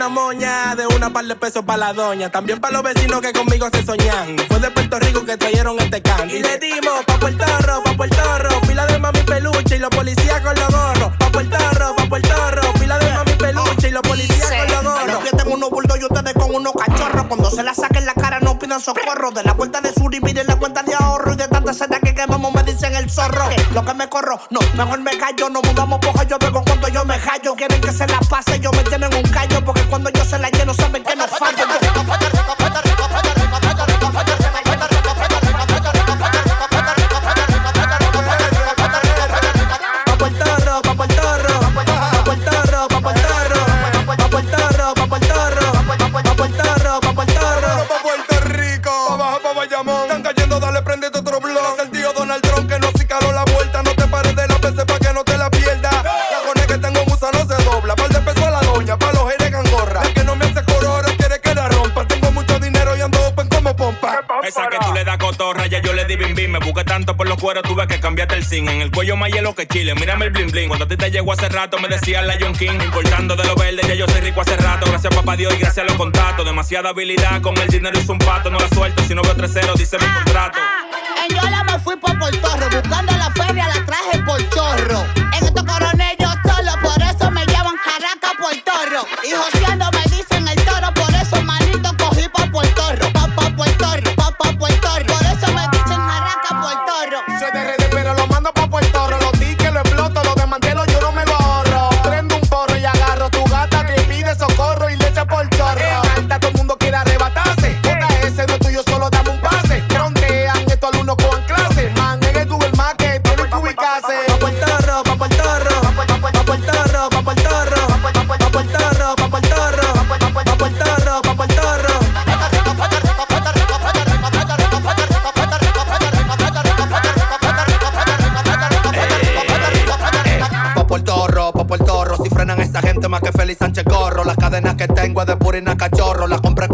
una 0.05 0.09
moña 0.09 0.75
de 0.75 0.85
una 0.87 1.13
par 1.13 1.23
de 1.23 1.35
pesos 1.35 1.63
para 1.63 1.77
la 1.77 1.93
doña. 1.93 2.29
También 2.29 2.59
para 2.59 2.73
los 2.73 2.83
vecinos 2.83 3.21
que 3.21 3.31
conmigo 3.31 3.69
se 3.71 3.85
soñan. 3.85 4.35
Fue 4.49 4.59
de 4.59 4.69
Puerto 4.69 4.99
Rico 4.99 5.23
que 5.23 5.37
trajeron 5.37 5.79
este 5.79 6.01
can. 6.01 6.29
Y 6.29 6.39
le 6.39 6.57
dimos 6.57 7.05
pa' 7.05 7.17
Puerto 7.19 7.45
Rico, 7.45 7.83
pa' 7.85 7.93
Puerto 7.95 8.37
Rico. 8.39 8.61
Pila 8.67 8.85
de 8.85 8.99
mami 8.99 9.19
peluche 9.19 9.77
y 9.77 9.79
los 9.79 9.89
policías 9.89 10.41
con 10.41 10.55
los 10.55 10.67
gorros. 10.67 11.13
Pa' 11.17 11.31
Puerto 11.31 11.57
Rico, 11.57 11.95
pa' 11.95 12.05
Puerto 12.07 12.51
Rico. 12.51 12.73
Pila 12.79 12.99
de 12.99 13.11
mami 13.13 13.31
peluche 13.33 13.87
y 13.87 13.91
los 13.91 14.01
policías 14.01 14.49
con 14.49 14.83
los 14.83 14.83
gorros. 14.83 15.23
Yo 15.23 15.37
tengo 15.37 15.53
unos 15.53 15.69
bultos 15.69 15.97
y 15.97 16.03
ustedes 16.03 16.33
con 16.33 16.53
unos 16.53 16.73
cachorros. 16.73 17.25
Cuando 17.27 17.49
se 17.49 17.63
la 17.63 17.73
saquen 17.73 18.05
la 18.05 18.13
cara 18.13 18.41
no 18.41 18.59
pidan 18.59 18.81
socorro. 18.81 19.31
De 19.31 19.43
la 19.43 19.53
vuelta 19.53 19.79
de 19.79 19.93
sur 19.93 20.13
y 20.13 20.19
miren 20.19 20.47
la 20.47 20.57
cuenta 20.57 20.83
de 20.83 20.95
ahorro. 20.95 21.31
Y 21.31 21.37
de 21.37 21.47
tanta 21.47 21.73
seda 21.73 22.01
que 22.01 22.13
quemamos 22.13 22.53
me 22.53 22.63
dicen 22.63 22.93
el 22.95 23.09
zorro. 23.09 23.45
Lo 23.73 23.85
que 23.85 23.93
me 23.93 24.09
corro, 24.09 24.37
no, 24.49 24.59
mejor 24.75 24.99
me 24.99 25.17
callo. 25.17 25.49
No 25.49 25.61
mudamos 25.61 25.99
poja, 25.99 26.23
yo 26.23 26.37
veo 26.39 26.51
cuando 26.51 26.89
yo 26.89 27.05
me 27.05 27.15
hallo. 27.15 27.55
Quieren 27.55 27.79
que 27.79 27.93
se 27.93 28.05
la 28.05 28.19
pase, 28.19 28.52
el 68.43 68.49
zinc. 68.49 68.69
En 68.69 68.81
el 68.81 68.91
cuello 68.91 69.15
más 69.15 69.31
hielo 69.31 69.55
que 69.55 69.67
chile, 69.67 69.95
mírame 69.95 70.25
el 70.25 70.31
bling 70.31 70.51
bling. 70.51 70.67
Cuando 70.67 70.85
a 70.85 70.87
ti 70.87 70.97
te 70.97 71.09
llegó 71.09 71.31
hace 71.33 71.49
rato, 71.49 71.79
me 71.79 71.87
decía 71.87 72.21
la 72.21 72.35
John 72.39 72.53
King. 72.53 72.79
Importando 72.83 73.35
de 73.35 73.43
lo 73.45 73.55
verde, 73.55 73.81
ya 73.87 73.93
yo 73.95 74.05
soy 74.07 74.21
rico 74.21 74.41
hace 74.41 74.55
rato. 74.57 74.85
Gracias 74.89 75.13
papá 75.13 75.35
Dios 75.35 75.53
y 75.53 75.57
gracias 75.57 75.85
a 75.85 75.87
los 75.87 75.97
contactos. 75.97 76.45
Demasiada 76.45 76.89
habilidad, 76.89 77.41
con 77.41 77.57
el 77.57 77.67
dinero 77.67 77.97
hizo 77.97 78.13
un 78.13 78.19
pato. 78.19 78.49
No 78.49 78.59
la 78.59 78.69
suelto, 78.69 79.03
si 79.03 79.15
no 79.15 79.21
veo 79.21 79.35
3-0, 79.35 79.75
dice 79.75 79.97
mi 79.97 80.05
contrato. 80.05 80.59
En 81.23 81.35
Yola 81.35 81.63
me 81.63 81.79
fui 81.79 81.95
por 81.95 82.17
Portorro, 82.17 82.69
buscando 82.69 83.13
la 83.17 83.31
feria 83.31 83.67
la 83.67 83.85
traje 83.85 84.19
por 84.25 84.49
chorro. 84.49 85.22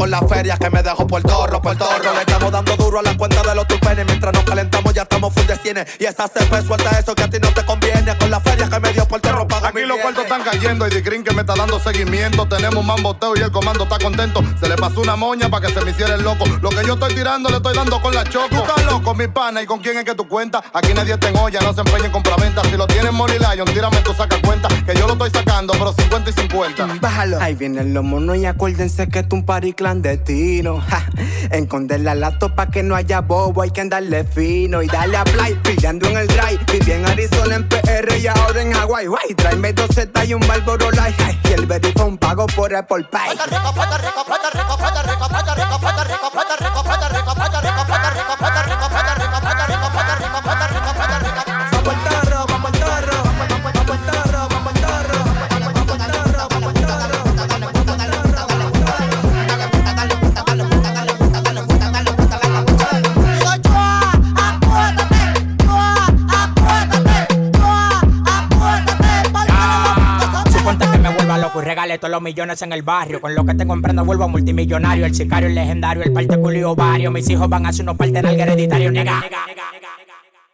Con 0.10 0.28
las 0.28 0.30
ferias 0.30 0.58
que 0.58 0.70
me 0.70 0.82
dejo 0.82 1.06
por 1.06 1.22
torro, 1.22 1.62
por 1.62 1.76
torro. 1.78 2.14
Le 2.14 2.22
estamos 2.22 2.52
dando 2.52 2.76
duro 2.76 3.00
a 3.00 3.04
la 3.04 3.16
cuenta 3.16 3.44
de 3.44 3.54
los 3.54 3.68
tupenes. 3.68 4.06
Mientras 4.06 4.34
nos 4.34 4.44
calentamos 4.44 4.94
ya 4.94 5.04
estamos 5.04 5.34
full 5.34 5.46
de 5.46 5.56
cine. 5.58 5.86
Y 6.00 6.06
esa 6.06 6.28
CP 6.28 6.64
suelta 6.66 6.98
eso 6.98 7.14
que 7.14 7.24
a 7.24 7.30
ti 7.30 7.38
no 7.40 7.54
te 7.54 7.64
conviene. 7.64 8.18
Con 8.18 8.32
las 8.32 8.42
ferias 8.42 8.70
que 8.70 8.80
me 8.80 8.92
dio 8.92 9.08
por 9.08 9.22
terro 9.22 9.39
paga 9.39 9.39
Aquí 9.80 9.88
los 9.88 10.00
cuartos 10.00 10.26
están 10.26 10.44
cayendo 10.44 10.86
y 10.88 10.90
Green 11.00 11.24
que 11.24 11.34
me 11.34 11.40
está 11.40 11.56
dando 11.56 11.80
seguimiento. 11.80 12.46
Tenemos 12.46 12.86
un 12.86 13.02
boteo 13.02 13.34
y 13.38 13.40
el 13.40 13.50
comando 13.50 13.86
está 13.86 13.98
contento. 13.98 14.44
Se 14.60 14.68
le 14.68 14.76
pasó 14.76 15.00
una 15.00 15.16
moña 15.16 15.48
para 15.48 15.68
que 15.68 15.74
se 15.74 15.80
me 15.86 15.92
hiciera 15.92 16.16
el 16.16 16.22
loco. 16.22 16.44
Lo 16.62 16.70
que 16.70 16.86
yo 16.86 16.96
estoy 16.96 17.16
tirando 17.16 17.50
le 17.50 17.56
estoy 17.56 17.74
dando 17.74 18.02
con 18.02 18.14
la 18.14 18.26
choco. 18.26 18.50
Tú 18.50 18.58
estás 18.58 18.86
loco, 18.88 19.16
mi 19.16 19.30
pana, 19.30 19.62
¿y 19.62 19.66
con 19.66 19.80
quién 19.80 19.98
es 19.98 20.04
que 20.04 20.16
tú 20.16 20.28
cuentas? 20.28 20.64
Aquí 20.74 20.94
nadie 20.94 21.18
te 21.18 21.32
olla, 21.34 21.62
no 21.62 21.74
se 21.74 21.80
empeñen 21.80 22.12
con 22.12 22.24
venta. 22.42 22.62
Si 22.66 22.76
lo 22.76 22.88
tienes 22.88 23.14
Molly 23.14 23.38
Lion, 23.40 23.66
tírame 23.74 24.02
tu 24.02 24.14
saca 24.14 24.36
cuenta. 24.42 24.68
Que 24.86 24.94
yo 24.96 25.08
lo 25.08 25.14
estoy 25.14 25.30
sacando, 25.30 25.72
pero 25.72 25.94
50 25.94 26.30
y 26.30 26.34
50. 26.34 26.88
Bájalo. 27.00 27.40
Ahí 27.40 27.56
vienen 27.56 27.94
los 27.94 28.04
monos 28.04 28.36
y 28.36 28.46
acuérdense 28.48 29.08
que 29.08 29.20
esto 29.20 29.38
es 29.38 29.40
un 29.40 29.46
party 29.46 29.72
clandestino. 29.72 30.82
Ja. 30.90 31.06
Esconder 31.52 32.02
la 32.02 32.16
laptop 32.16 32.54
pa' 32.54 32.70
que 32.70 32.84
no 32.84 32.96
haya 32.96 33.22
bobo, 33.22 33.62
hay 33.62 33.72
que 33.72 33.80
andarle 33.80 34.26
fino 34.26 34.82
y 34.82 34.88
darle 34.88 35.16
a 35.16 35.24
play, 35.24 35.58
pillando 35.64 36.10
en 36.10 36.18
el 36.18 36.28
drive. 36.28 36.60
Viví 36.70 36.92
en 36.92 37.06
Arizona, 37.06 37.56
en 37.56 37.70
PR 37.70 38.18
y 38.18 38.28
ahora 38.28 38.62
en 38.62 38.76
Hawaii. 38.76 39.08
Guay, 39.08 39.34
tráeme 39.38 39.69
dos 39.74 39.90
Z 39.94 40.26
y 40.26 40.34
un 40.34 40.46
Marlboro 40.48 40.92
Light. 40.92 41.16
Y 41.44 41.54
el 41.54 41.66
un 42.06 42.18
pago 42.18 42.46
por 42.48 42.76
Apple. 42.76 43.06
Pa' 43.12 43.30
Puerto 50.50 50.79
y 71.62 71.66
regale 71.66 71.98
todos 71.98 72.12
los 72.12 72.22
millones 72.22 72.62
en 72.62 72.74
el 72.74 72.82
barrio. 72.82 73.22
Con 73.22 73.36
lo 73.36 73.46
que 73.46 73.54
tengo 73.54 73.74
en 73.74 73.82
prenda 73.82 74.02
vuelvo 74.02 74.28
multimillonario. 74.28 75.06
El 75.06 75.16
sicario, 75.16 75.48
el 75.48 75.56
legendario, 75.56 76.04
el 76.04 76.12
parte 76.12 76.38
culio 76.38 76.76
vario. 76.76 77.12
Mis 77.12 77.30
hijos 77.30 77.50
van 77.50 77.66
a 77.66 77.70
hacer 77.70 77.84
unos 77.84 77.98
parte 77.98 78.20
el 78.20 78.40
hereditario, 78.40 78.92
nega. 78.92 79.24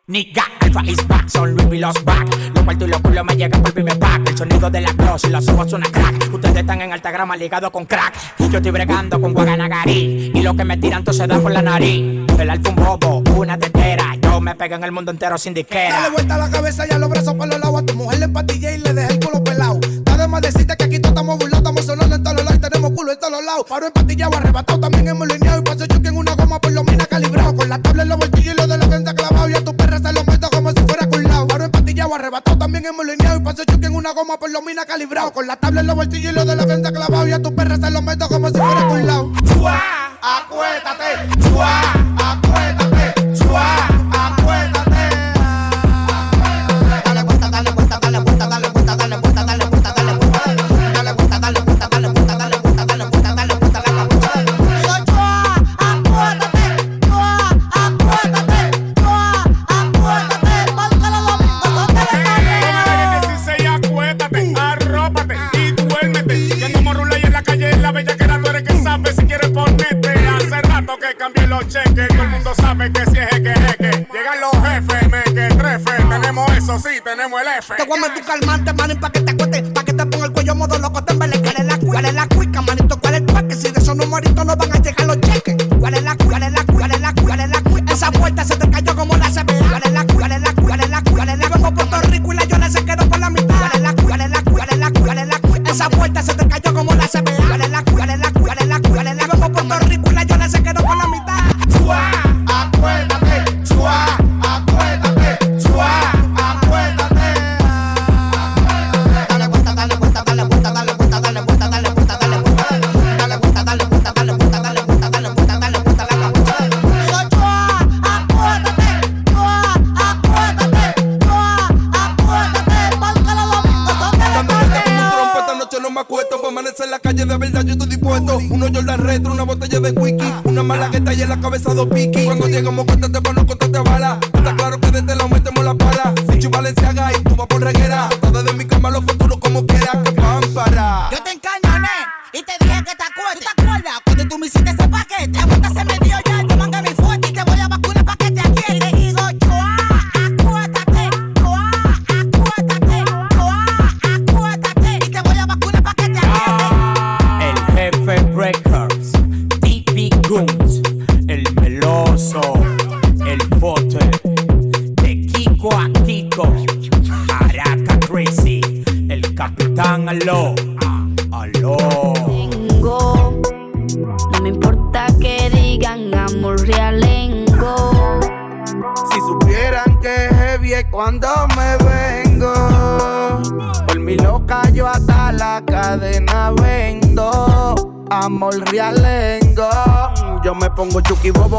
Nigga, 0.08 0.44
Alpha 0.60 0.84
is 0.86 1.08
back, 1.08 1.28
son 1.28 1.56
Louis 1.56 1.82
los 1.82 2.04
back. 2.06 2.30
Los 2.54 2.64
cuartos 2.64 2.88
y 2.88 2.92
los 2.92 3.02
culos 3.02 3.26
me 3.26 3.36
llegan 3.36 3.60
por 3.64 3.74
primer 3.74 3.98
pack. 3.98 4.30
El 4.30 4.38
sonido 4.38 4.70
de 4.70 4.82
la 4.82 4.94
cross 4.94 5.24
y 5.24 5.30
los 5.30 5.48
ojos 5.48 5.72
suenan 5.72 5.92
crack. 5.92 6.32
Ustedes 6.32 6.58
están 6.58 6.80
en 6.82 6.94
alta 6.94 7.10
grama 7.10 7.36
ligados 7.36 7.72
con 7.72 7.86
crack. 7.86 8.14
Yo 8.38 8.58
estoy 8.58 8.70
bregando 8.70 9.20
con 9.20 9.34
Guaganagari. 9.34 10.32
Y 10.32 10.42
lo 10.44 10.56
que 10.56 10.64
me 10.64 10.78
tiran 10.78 11.04
todo 11.04 11.16
se 11.16 11.26
da 11.26 11.40
por 11.40 11.52
la 11.52 11.64
nariz. 11.64 12.24
El 12.38 12.50
alfa 12.52 12.70
un 12.70 12.76
bobo, 12.76 13.24
una 13.36 13.58
tetera. 13.58 14.16
Yo 14.22 14.40
me 14.40 14.54
pego 14.54 14.76
en 14.76 14.84
el 14.84 14.92
mundo 14.92 15.10
entero 15.10 15.40
sin 15.40 15.56
disquera. 15.56 16.02
Dale 16.02 16.10
vuelta 16.12 16.36
a 16.36 16.38
la 16.38 16.52
cabeza 16.52 16.86
y 16.88 16.92
a 16.94 17.00
los 17.00 17.10
brazos 17.10 17.34
por 17.34 17.48
los 17.48 17.60
lados. 17.60 17.82
A 17.82 17.86
tu 17.88 17.96
mujer 17.96 18.20
le 18.20 18.26
empatillé 18.26 18.76
y 18.76 18.78
le 18.82 18.94
dejé 18.94 19.14
el 19.14 19.20
culo 19.20 19.44
pelado. 19.44 19.80
Más 20.28 20.42
decirte 20.42 20.76
que 20.76 20.86
aquí 20.86 21.00
todos 21.00 21.12
estamos 21.12 21.38
burlados, 21.38 21.60
estamos 21.60 21.86
sonando 21.86 22.16
en 22.16 22.24
todos 22.24 22.38
lados 22.38 22.56
y 22.56 22.60
tenemos 22.60 22.92
culo 22.92 23.12
en 23.12 23.20
todos 23.20 23.46
lados. 23.46 23.66
Paro 23.70 23.86
empatillado, 23.86 24.36
arrebatado, 24.36 24.80
también 24.80 25.08
hemos 25.08 25.28
lineado. 25.28 25.60
Y 25.60 25.62
paso 25.62 25.86
chuque 25.86 26.08
en 26.08 26.18
una 26.18 26.34
goma 26.36 26.60
por 26.60 26.72
los 26.72 26.84
minas 26.84 27.08
calibrado. 27.08 27.56
Con 27.56 27.70
la 27.70 27.80
tabla 27.80 28.04
en 28.04 28.10
los 28.10 28.18
bolsillos 28.18 28.54
y 28.54 28.58
los 28.58 28.68
de 28.68 28.78
la 28.78 28.88
frente 28.88 29.14
clavado. 29.14 29.50
Y 29.50 29.54
a 29.54 29.64
tu 29.64 29.76
perra 29.78 30.00
se 30.00 30.14
los 30.14 30.26
meto 30.26 30.50
como 30.50 30.72
si 30.72 30.82
fuera 30.82 31.08
culado. 31.08 31.48
Paro 31.48 31.66
empatillado, 31.66 32.16
arrebatado, 32.16 32.58
también 32.58 32.86
hemos 32.88 33.06
lineado. 33.06 33.38
Y 33.38 33.40
paso 33.42 33.64
chuque 33.66 33.86
en 33.86 33.96
una 33.96 34.14
goma 34.14 34.38
por 34.38 34.50
los 34.50 34.64
minas 34.64 34.86
calibrado. 34.86 35.32
Con 35.32 35.46
la 35.46 35.58
tabla 35.58 35.82
en 35.82 35.88
los 35.88 35.96
bolsillos 35.96 36.32
y 36.32 36.36
los 36.36 36.48
de 36.48 36.56
la 36.56 36.64
frente 36.64 36.92
clavado. 36.92 37.28
Y 37.28 37.32
a 37.32 37.42
tu 37.42 37.54
perra 37.54 37.78
se 37.78 37.92
los 37.92 38.02
meto 38.02 38.28
como 38.28 38.48
si 38.50 38.58
fuera 38.58 38.88
culado. 38.88 39.32
¡Chua! 39.54 39.80
¡Acuéstate! 40.22 41.36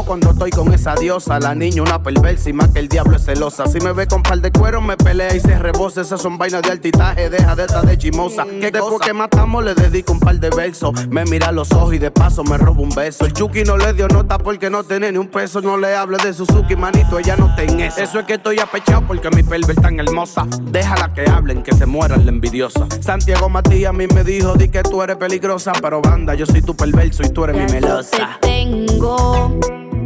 Cuando 0.07 0.31
estoy 0.31 0.49
con 0.49 0.73
esa 0.73 0.95
diosa. 0.95 1.39
La 1.39 1.53
niña 1.53 1.83
una 1.83 2.01
perversa 2.01 2.49
y 2.49 2.53
más 2.53 2.69
que 2.69 2.79
el 2.79 2.87
diablo 2.87 3.17
es 3.17 3.25
celosa. 3.25 3.67
Si 3.67 3.79
me 3.79 3.91
ve 3.91 4.07
con 4.07 4.23
par 4.23 4.39
de 4.39 4.51
cuero 4.51 4.81
me 4.81 4.97
pelea 4.97 5.35
y 5.35 5.39
se 5.39 5.59
rebosa. 5.59 6.01
Esas 6.01 6.21
son 6.21 6.37
vainas 6.37 6.61
de 6.63 6.71
altitaje, 6.71 7.29
deja 7.29 7.55
de 7.55 7.63
estar 7.63 7.85
de 7.85 7.97
chimosa. 7.97 8.45
Que 8.45 8.71
después 8.71 9.01
que 9.01 9.13
matamos 9.13 9.63
le 9.63 9.75
dedico 9.75 10.13
un 10.13 10.19
par 10.19 10.39
de 10.39 10.49
versos. 10.49 11.07
Me 11.09 11.25
mira 11.25 11.49
a 11.49 11.51
los 11.51 11.71
ojos 11.73 11.93
y 11.93 11.99
de 11.99 12.09
paso 12.09 12.43
me 12.43 12.57
roba 12.57 12.81
un 12.81 12.89
beso. 12.89 13.25
El 13.25 13.33
chuki 13.33 13.63
no 13.63 13.77
le 13.77 13.93
dio 13.93 14.07
nota 14.07 14.37
porque 14.37 14.69
no 14.69 14.83
tiene 14.83 15.11
ni 15.11 15.17
un 15.17 15.27
peso. 15.27 15.61
No 15.61 15.77
le 15.77 15.95
hable 15.95 16.17
de 16.23 16.33
Suzuki, 16.33 16.75
manito, 16.75 17.19
ella 17.19 17.35
no 17.35 17.53
ten 17.55 17.79
eso. 17.81 18.01
Eso 18.01 18.19
es 18.19 18.25
que 18.25 18.35
estoy 18.35 18.59
apechado 18.59 19.03
porque 19.05 19.29
mi 19.31 19.43
perver 19.43 19.75
tan 19.75 19.99
hermosa. 19.99 20.47
Déjala 20.71 21.13
que 21.13 21.29
hablen, 21.29 21.61
que 21.63 21.73
se 21.75 21.85
mueran 21.85 22.25
la 22.25 22.31
envidiosa. 22.31 22.87
Santiago 23.01 23.49
Matías 23.49 23.89
a 23.89 23.93
mí 23.93 24.07
me 24.07 24.23
dijo, 24.23 24.53
di 24.53 24.69
que 24.69 24.83
tú 24.83 25.01
eres 25.01 25.17
peligrosa. 25.17 25.73
Pero 25.81 26.01
banda, 26.01 26.33
yo 26.35 26.45
soy 26.45 26.61
tu 26.61 26.75
perverso 26.75 27.23
y 27.23 27.29
tú 27.29 27.43
eres 27.43 27.55
mi 27.57 27.61
Ya 27.63 27.67
te 27.67 27.73
melosa. 27.81 28.37
tengo, 28.41 29.59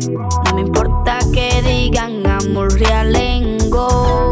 no 0.09 0.55
me 0.55 0.61
importa 0.61 1.19
que 1.33 1.61
digan 1.61 2.25
amor 2.25 2.73
realengo. 2.73 4.31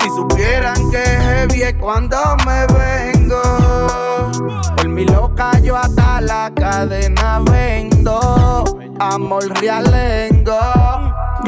Si 0.00 0.08
supieran 0.10 0.90
que 0.90 0.98
heavy 0.98 1.62
es 1.62 1.74
cuando 1.74 2.18
me 2.46 2.66
vengo. 2.78 3.42
Por 4.76 4.88
mi 4.88 5.04
loca 5.04 5.58
yo 5.60 5.76
hasta 5.76 6.20
la 6.20 6.52
cadena 6.54 7.40
vendo. 7.50 8.64
Amor 9.00 9.48
realengo. 9.60 10.87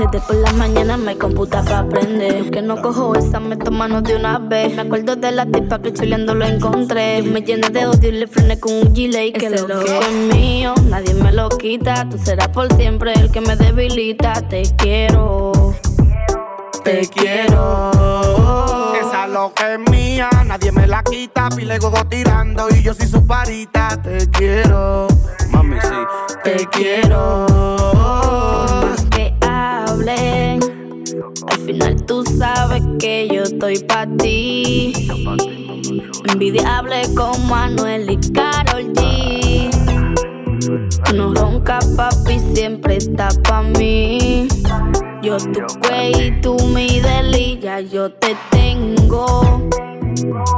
Desde 0.01 0.19
por 0.27 0.37
la 0.37 0.51
mañana 0.55 0.97
me 0.97 1.19
computa 1.19 1.63
para 1.63 1.81
aprender. 1.81 2.51
Que 2.51 2.63
no 2.63 2.81
cojo 2.81 3.15
esa, 3.15 3.39
me 3.39 3.55
manos 3.57 4.03
de 4.03 4.17
una 4.17 4.39
vez. 4.39 4.75
Me 4.75 4.81
acuerdo 4.81 5.15
de 5.15 5.31
la 5.31 5.45
tipa 5.45 5.79
que 5.83 5.93
chuleando 5.93 6.35
lo 6.35 6.47
encontré. 6.47 7.21
Me 7.21 7.43
llené 7.43 7.69
de 7.69 7.85
odio 7.85 8.09
y 8.09 8.13
le 8.13 8.27
frené 8.27 8.59
con 8.59 8.73
un 8.73 8.95
gilet. 8.95 9.37
Que 9.37 9.51
lo 9.51 9.67
que 9.67 9.99
es 9.99 10.13
mío, 10.35 10.73
nadie 10.87 11.13
me 11.13 11.33
lo 11.33 11.51
quita. 11.51 12.09
Tú 12.09 12.17
serás 12.17 12.49
por 12.49 12.73
siempre 12.77 13.13
el 13.13 13.31
que 13.31 13.43
me 13.43 13.57
debilita. 13.57 14.33
Te 14.49 14.63
quiero. 14.79 15.75
Te 16.83 17.07
quiero. 17.07 17.91
Esa 18.99 19.27
loca 19.27 19.75
es 19.75 19.81
mía, 19.91 20.31
nadie 20.47 20.73
me 20.73 20.87
la 20.87 21.03
quita. 21.03 21.51
Pile 21.51 21.79
godo 21.79 22.03
tirando 22.07 22.69
y 22.71 22.83
yo 22.83 22.95
soy 22.95 23.07
su 23.07 23.27
parita. 23.27 24.01
Te 24.03 24.27
quiero. 24.31 25.09
Mami, 25.51 25.77
sí. 25.79 25.97
Te 26.43 26.67
quiero. 26.73 27.47
Al 30.09 31.59
final 31.67 32.07
tú 32.07 32.25
sabes 32.25 32.83
que 32.99 33.29
yo 33.31 33.43
estoy 33.43 33.79
pa' 33.81 34.07
ti. 34.17 34.93
Envidiable 36.33 37.03
con 37.15 37.47
Manuel 37.47 38.09
y 38.09 38.17
Carol 38.33 38.93
G. 38.95 39.71
No 41.15 41.35
ronca, 41.35 41.81
papi, 41.97 42.39
siempre 42.55 42.97
está 42.97 43.29
pa' 43.47 43.63
mí. 43.63 44.49
Yo 45.23 45.37
tu 45.37 45.61
güey 45.87 46.29
y 46.29 46.41
tú 46.41 46.57
mi 46.75 47.01
delilla, 47.01 47.81
yo 47.81 48.11
te 48.11 48.35
tengo. 48.51 49.69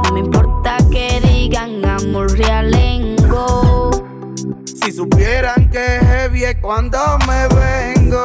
No 0.03 0.13
me 0.13 0.21
importa 0.21 0.77
que 0.89 1.19
digan 1.19 1.83
amor 1.83 2.31
realengo. 2.37 3.62
Si 4.83 4.91
supieran 4.91 5.69
que 5.69 5.79
heavy 5.79 6.43
es 6.43 6.55
cuando 6.57 6.99
me 7.25 7.47
vengo. 7.47 8.23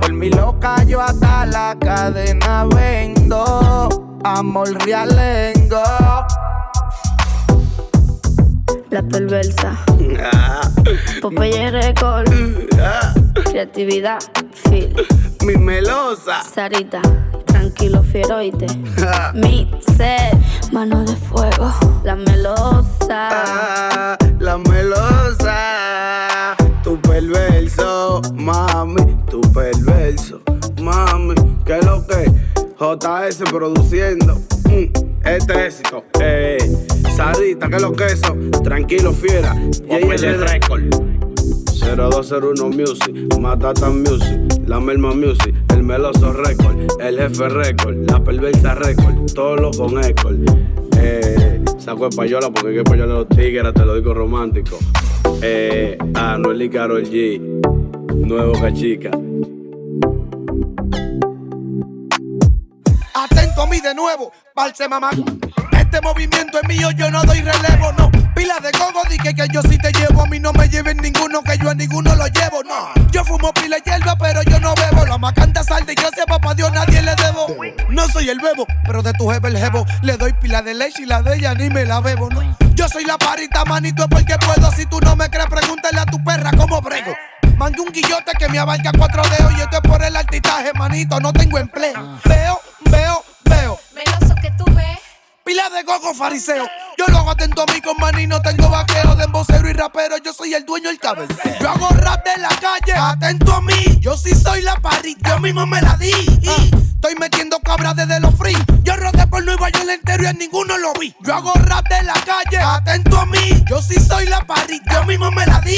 Por 0.00 0.12
mi 0.12 0.30
loca 0.30 0.84
yo 0.84 1.00
hasta 1.00 1.46
la 1.46 1.76
cadena 1.80 2.64
vendo. 2.72 4.20
Amor 4.22 4.72
realengo. 4.84 5.82
La 8.90 9.02
perversa. 9.02 9.76
Popeye 11.20 11.72
Record. 11.72 12.30
Creatividad. 13.50 14.20
Phil. 14.70 14.94
Mi 15.44 15.56
melosa. 15.56 16.44
Sarita. 16.44 17.02
Tranquilo, 17.86 18.02
fiero, 18.02 18.36
oíste. 18.38 18.66
Mi 19.34 19.70
ser. 19.96 20.36
Mano 20.72 21.04
de 21.04 21.14
fuego. 21.14 21.72
La 22.02 22.16
melosa. 22.16 23.28
Ah, 23.30 24.18
la 24.40 24.58
melosa. 24.58 26.56
Tu 26.82 27.00
perverso, 27.00 28.22
mami. 28.34 29.16
Tu 29.30 29.40
perverso, 29.52 30.40
mami. 30.82 31.34
¿Qué 31.64 31.78
es 31.78 31.86
lo 31.86 32.04
que? 32.08 32.28
JS 32.76 33.48
produciendo. 33.48 34.34
Mm, 34.64 34.90
este 35.24 35.66
éxito. 35.66 36.04
Eh, 36.20 36.58
Sarita, 37.14 37.68
¿qué 37.68 37.76
es 37.76 37.82
lo 37.82 37.92
que 37.92 38.06
es 38.06 38.14
eso? 38.14 38.34
Tranquilo, 38.64 39.12
fiera. 39.12 39.54
Popeye 39.86 40.32
Record. 40.32 41.15
0201 41.94 42.68
Music, 42.70 43.38
Matata 43.38 43.88
Music, 43.88 44.40
La 44.66 44.80
Melma 44.80 45.14
Music, 45.14 45.54
El 45.72 45.84
Meloso 45.84 46.32
Record, 46.32 47.00
El 47.00 47.16
Jefe 47.16 47.48
Record, 47.48 48.10
La 48.10 48.22
Perversa 48.22 48.74
Record, 48.74 49.32
todo 49.32 49.56
lo 49.56 49.70
con 49.70 50.02
Ecol. 50.02 50.44
Eh, 50.98 51.62
saco 51.78 52.08
de 52.08 52.16
payola 52.16 52.50
porque 52.50 52.74
que 52.74 52.82
payola 52.82 53.14
los 53.14 53.28
tigres, 53.28 53.72
te 53.72 53.84
lo 53.84 53.94
digo 53.94 54.12
romántico. 54.12 54.78
Eh, 55.42 55.96
Anuel 56.14 56.62
y 56.62 56.70
Karol 56.70 57.04
G, 57.04 57.40
Nuevo 58.14 58.52
Cachica. 58.60 59.10
Atento 63.14 63.62
a 63.62 63.66
mí 63.66 63.80
de 63.80 63.94
nuevo, 63.94 64.32
balse 64.54 64.88
mamá. 64.88 65.10
Este 65.78 66.00
movimiento 66.00 66.58
es 66.60 66.68
mío, 66.68 66.88
yo 66.96 67.10
no 67.12 67.22
doy 67.22 67.40
relevo, 67.40 67.92
no. 67.96 68.25
Pila 68.36 68.60
de 68.60 68.70
gogo, 68.78 69.00
dije 69.08 69.34
que 69.34 69.48
yo 69.50 69.62
sí 69.62 69.78
te 69.78 69.90
llevo. 69.92 70.22
A 70.22 70.26
mí 70.26 70.38
no 70.38 70.52
me 70.52 70.68
lleven 70.68 70.98
ninguno, 70.98 71.42
que 71.42 71.56
yo 71.56 71.70
a 71.70 71.74
ninguno 71.74 72.14
lo 72.14 72.26
llevo. 72.26 72.62
No, 72.64 72.92
yo 73.10 73.24
fumo 73.24 73.50
pila 73.54 73.78
de 73.78 73.82
hierba, 73.82 74.14
pero 74.16 74.42
yo 74.42 74.60
no 74.60 74.74
bebo. 74.74 75.06
La 75.06 75.16
macanta 75.16 75.64
sal 75.64 75.86
de 75.86 75.94
yo 75.94 76.08
sé, 76.14 76.24
papá 76.26 76.52
Dios, 76.54 76.70
nadie 76.70 77.00
le 77.00 77.14
debo. 77.14 77.46
No 77.88 78.06
soy 78.08 78.28
el 78.28 78.38
bebo, 78.38 78.66
pero 78.84 79.02
de 79.02 79.14
tu 79.14 79.26
jefe 79.30 79.48
el 79.48 79.56
jevo. 79.56 79.86
Le 80.02 80.18
doy 80.18 80.34
pila 80.34 80.60
de 80.60 80.74
leche 80.74 81.02
y 81.02 81.06
la 81.06 81.22
de 81.22 81.36
ella 81.36 81.54
ni 81.54 81.70
me 81.70 81.86
la 81.86 82.00
bebo, 82.00 82.28
no. 82.28 82.56
Yo 82.74 82.86
soy 82.90 83.04
la 83.04 83.16
parita, 83.16 83.64
manito, 83.64 84.02
es 84.02 84.08
porque 84.10 84.36
puedo. 84.36 84.70
Si 84.72 84.84
tú 84.84 85.00
no 85.00 85.16
me 85.16 85.30
crees, 85.30 85.46
pregúntale 85.46 85.98
a 85.98 86.04
tu 86.04 86.22
perra 86.22 86.50
cómo 86.58 86.82
brego. 86.82 87.14
Mande 87.56 87.80
un 87.80 87.90
guillote 87.90 88.32
que 88.38 88.50
me 88.50 88.58
abarca 88.58 88.92
cuatro 88.98 89.22
dedos 89.30 89.50
y 89.56 89.62
esto 89.62 89.76
es 89.82 89.90
por 89.90 90.04
el 90.04 90.14
altitaje, 90.14 90.74
manito, 90.74 91.18
no 91.20 91.32
tengo 91.32 91.56
empleo. 91.56 92.20
Veo, 92.26 92.60
veo, 92.90 93.24
veo. 93.44 93.80
Meloso 93.94 94.34
que 94.42 94.50
tú 94.58 94.66
ves. 94.74 94.98
Pila 95.42 95.70
de 95.70 95.82
gogo 95.84 96.12
fariseo. 96.12 96.66
Yo 96.98 97.04
lo 97.08 97.18
hago 97.18 97.30
atento 97.30 97.62
a 97.62 97.72
mí 97.72 97.80
con 97.82 97.96
maní, 97.98 98.26
no 98.26 98.40
tengo 98.40 98.70
vaqueo 98.70 99.14
de 99.16 99.24
embocero 99.24 99.68
y 99.68 99.74
rapero. 99.74 100.16
Yo 100.18 100.32
soy 100.32 100.54
el 100.54 100.64
dueño 100.64 100.88
del 100.88 100.98
cabeceo. 100.98 101.58
Yo 101.60 101.68
hago 101.68 101.88
rap 101.90 102.24
de 102.24 102.40
la 102.40 102.48
calle, 102.48 102.94
atento 102.94 103.52
a 103.52 103.60
mí. 103.60 103.98
Yo 104.00 104.16
sí 104.16 104.34
soy 104.34 104.62
la 104.62 104.76
parrita, 104.76 105.30
yo 105.30 105.38
mismo 105.40 105.66
me 105.66 105.82
la 105.82 105.96
di. 105.96 106.10
Estoy 106.94 107.14
metiendo 107.20 107.60
cabra 107.60 107.92
desde 107.92 108.18
los 108.20 108.34
free. 108.36 108.56
Yo 108.82 108.96
rodé 108.96 109.26
por 109.26 109.44
Nueva 109.44 109.68
York 109.68 109.90
entero 109.90 110.24
y 110.24 110.26
en 110.26 110.38
ninguno 110.38 110.78
lo 110.78 110.94
vi. 110.94 111.14
Yo 111.20 111.34
hago 111.34 111.52
rap 111.54 111.86
de 111.88 112.02
la 112.02 112.14
calle, 112.14 112.58
atento 112.58 113.18
a 113.18 113.26
mí. 113.26 113.62
Yo 113.68 113.82
sí 113.82 114.00
soy 114.00 114.26
la 114.26 114.40
parrita, 114.46 114.94
yo 114.94 115.04
mismo 115.04 115.30
me 115.30 115.44
la 115.44 115.60
di. 115.60 115.76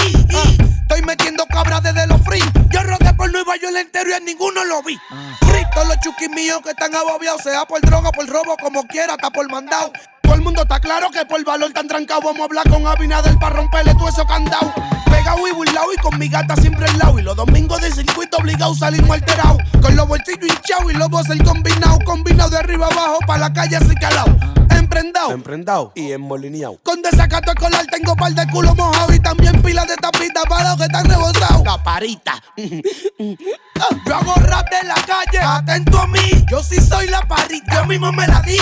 Estoy 0.83 1.03
metiendo 1.03 1.45
cabra 1.47 1.81
desde 1.81 2.07
los 2.07 2.23
free. 2.23 2.45
Yo 2.71 2.81
rodé 2.83 3.13
por 3.15 3.31
Nueva 3.33 3.57
York 3.57 3.75
entero 3.77 4.11
y 4.11 4.13
en 4.13 4.25
ninguno 4.25 4.65
lo 4.65 4.83
vi. 4.85 4.97
Free, 5.41 5.65
todos 5.75 5.89
los 5.89 5.99
chuquis 5.99 6.31
míos 6.31 6.61
que 6.63 6.71
están 6.71 6.95
ababiados, 6.95 7.43
sea 7.43 7.65
por 7.67 7.81
droga, 7.81 8.13
por 8.13 8.27
robo, 8.29 8.57
como 8.63 8.85
quiera, 8.85 9.15
hasta 9.15 9.31
por 9.31 9.51
mandado. 9.51 9.93
Todo 10.29 10.37
el 10.37 10.43
mundo 10.43 10.61
está 10.61 10.79
claro 10.79 11.09
que 11.11 11.25
por 11.25 11.43
valor 11.43 11.73
tan 11.73 11.89
trancado 11.89 12.21
vamos 12.23 12.43
a 12.43 12.45
hablar 12.45 12.69
con 12.69 12.87
Abinader 12.87 13.39
para 13.39 13.57
romperle 13.57 13.95
todo 13.95 14.11
eso 14.11 14.27
candado. 14.27 14.71
Pegado 15.07 15.49
y 15.49 15.53
burlado 15.53 15.91
y 15.91 15.97
con 16.03 16.19
mi 16.19 16.29
gata 16.29 16.55
siempre 16.57 16.85
al 16.85 16.99
lado. 16.99 17.19
Y 17.19 17.23
los 17.23 17.35
domingos 17.35 17.81
de 17.81 17.91
circuito 17.91 18.37
obligado 18.37 18.75
salimos 18.75 19.11
alterados. 19.11 19.57
Con 19.81 19.97
los 19.97 20.07
bolsillos 20.07 20.43
hinchados 20.43 20.93
y 20.93 20.97
los 20.99 21.31
el 21.31 21.43
combinado. 21.43 21.99
Combinado 22.05 22.51
de 22.51 22.59
arriba 22.59 22.89
abajo 22.89 23.21
para 23.27 23.39
la 23.39 23.53
calle 23.55 23.77
así 23.77 23.95
calado. 23.95 24.37
Emprendado. 24.69 25.31
Emprendado 25.31 25.93
y 25.95 26.13
enmolineado. 26.13 26.79
Con 26.83 27.01
desacato 27.01 27.53
escolar 27.53 27.87
tengo 27.87 28.15
par 28.15 28.35
de 28.35 28.47
culo 28.49 28.75
mojado 28.75 29.15
y 29.15 29.21
también 29.21 29.63
pilas 29.63 29.89
de 29.89 29.97
tapitas 29.97 30.45
para 30.47 30.69
los 30.69 30.77
que 30.77 30.85
están 30.85 31.09
rebosados. 31.09 31.63
La 31.65 31.83
parita. 31.83 32.35
Yo 32.59 34.15
hago 34.15 34.35
rap 34.35 34.67
de 34.69 34.89
la 34.89 34.95
calle, 34.95 35.39
atento 35.39 35.99
a 35.99 36.07
mí. 36.07 36.45
Yo 36.51 36.63
sí 36.63 36.77
soy 36.83 37.07
la 37.07 37.27
parita, 37.27 37.77
yo 37.77 37.87
mismo 37.87 38.13
me 38.13 38.27
la 38.27 38.43
di. 38.43 38.59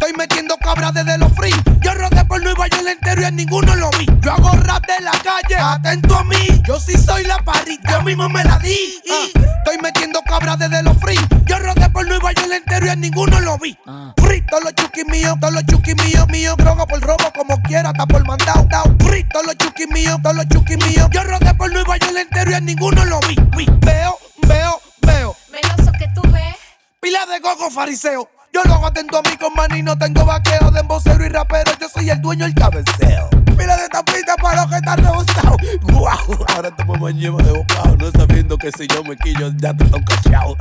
Estoy 0.00 0.16
metiendo 0.16 0.56
cabra 0.56 0.90
desde 0.92 1.18
los 1.18 1.30
free. 1.34 1.52
Yo 1.82 1.92
rodé 1.92 2.24
por 2.24 2.42
Nueva 2.42 2.66
York 2.68 2.86
entero 2.88 3.20
y 3.20 3.24
en 3.26 3.36
ninguno 3.36 3.76
lo 3.76 3.90
vi. 3.98 4.06
Yo 4.22 4.32
hago 4.32 4.50
rap 4.52 4.82
de 4.86 5.04
la 5.04 5.10
calle, 5.10 5.56
atento 5.56 6.16
a 6.16 6.24
mí. 6.24 6.62
Yo 6.66 6.80
sí 6.80 6.96
soy 6.96 7.24
la 7.24 7.36
parita, 7.44 7.98
yo 7.98 8.02
mismo 8.02 8.26
me 8.30 8.42
la 8.42 8.58
di. 8.60 8.98
Estoy 9.04 9.76
metiendo 9.82 10.22
cabra 10.22 10.56
desde 10.56 10.82
los 10.82 10.96
free. 10.96 11.18
Yo 11.44 11.58
rodé 11.58 11.90
por 11.90 12.08
Nueva 12.08 12.32
York 12.32 12.50
entero 12.50 12.86
y 12.86 12.88
en 12.88 13.00
ninguno 13.02 13.40
lo 13.40 13.58
vi. 13.58 13.76
Free, 14.16 14.40
todos 14.46 14.64
los 14.64 14.74
chuquis 14.74 15.04
míos, 15.06 15.36
todos 15.38 15.52
los 15.52 15.66
chuquis 15.66 15.94
míos, 16.02 16.26
míos. 16.28 16.56
Droga 16.56 16.86
por 16.86 16.98
robo 17.02 17.30
como 17.36 17.60
quiera, 17.60 17.90
hasta 17.90 18.06
por 18.06 18.26
mandado. 18.26 18.66
dao. 18.70 18.84
Free, 19.00 19.24
todos 19.24 19.44
los 19.44 19.56
chuquis 19.58 19.88
míos, 19.90 20.18
todos 20.22 20.34
los 20.34 20.48
chuquis 20.48 20.78
míos. 20.78 21.08
Yo 21.10 21.22
rodé 21.24 21.52
por 21.52 21.70
Nueva 21.70 21.98
York 21.98 22.16
entero 22.16 22.52
y 22.52 22.54
en 22.54 22.64
ninguno 22.64 23.04
lo 23.04 23.20
vi. 23.28 23.36
vi. 23.54 23.66
Veo, 23.80 24.18
veo, 24.48 24.80
veo. 25.02 25.36
Meloso 25.52 25.92
que 25.98 26.08
tú 26.14 26.22
ves. 26.32 26.56
Pila 27.00 27.26
de 27.26 27.38
gogo 27.40 27.70
fariseo. 27.70 28.30
Yo 28.52 28.62
lo 28.64 28.74
hago 28.74 28.86
atento 28.86 29.18
a 29.18 29.22
mí 29.22 29.36
con 29.36 29.54
maní, 29.54 29.82
no 29.82 29.96
tengo 29.96 30.24
vaqueo 30.24 30.70
de 30.72 30.80
embocero 30.80 31.24
y 31.24 31.28
rapero. 31.28 31.72
Yo 31.80 31.88
soy 31.88 32.10
el 32.10 32.20
dueño 32.20 32.46
del 32.46 32.54
cabeceo. 32.54 33.30
Pila 33.56 33.76
de 33.76 33.88
tapita 33.88 34.34
para 34.36 34.62
los 34.62 34.70
que 34.70 34.76
están 34.76 34.98
rebosados. 34.98 35.56
Guau, 35.82 36.46
ahora 36.48 36.74
te 36.74 36.84
podemos 36.84 37.14
llevar 37.14 37.44
de 37.44 37.52
bocado. 37.52 37.96
No 37.96 38.10
sabiendo 38.10 38.58
que 38.58 38.72
si 38.72 38.88
yo 38.88 39.04
me 39.04 39.16
quillo, 39.16 39.52
ya 39.56 39.72
te 39.74 39.84
están 39.84 40.02
cachado. 40.02 40.56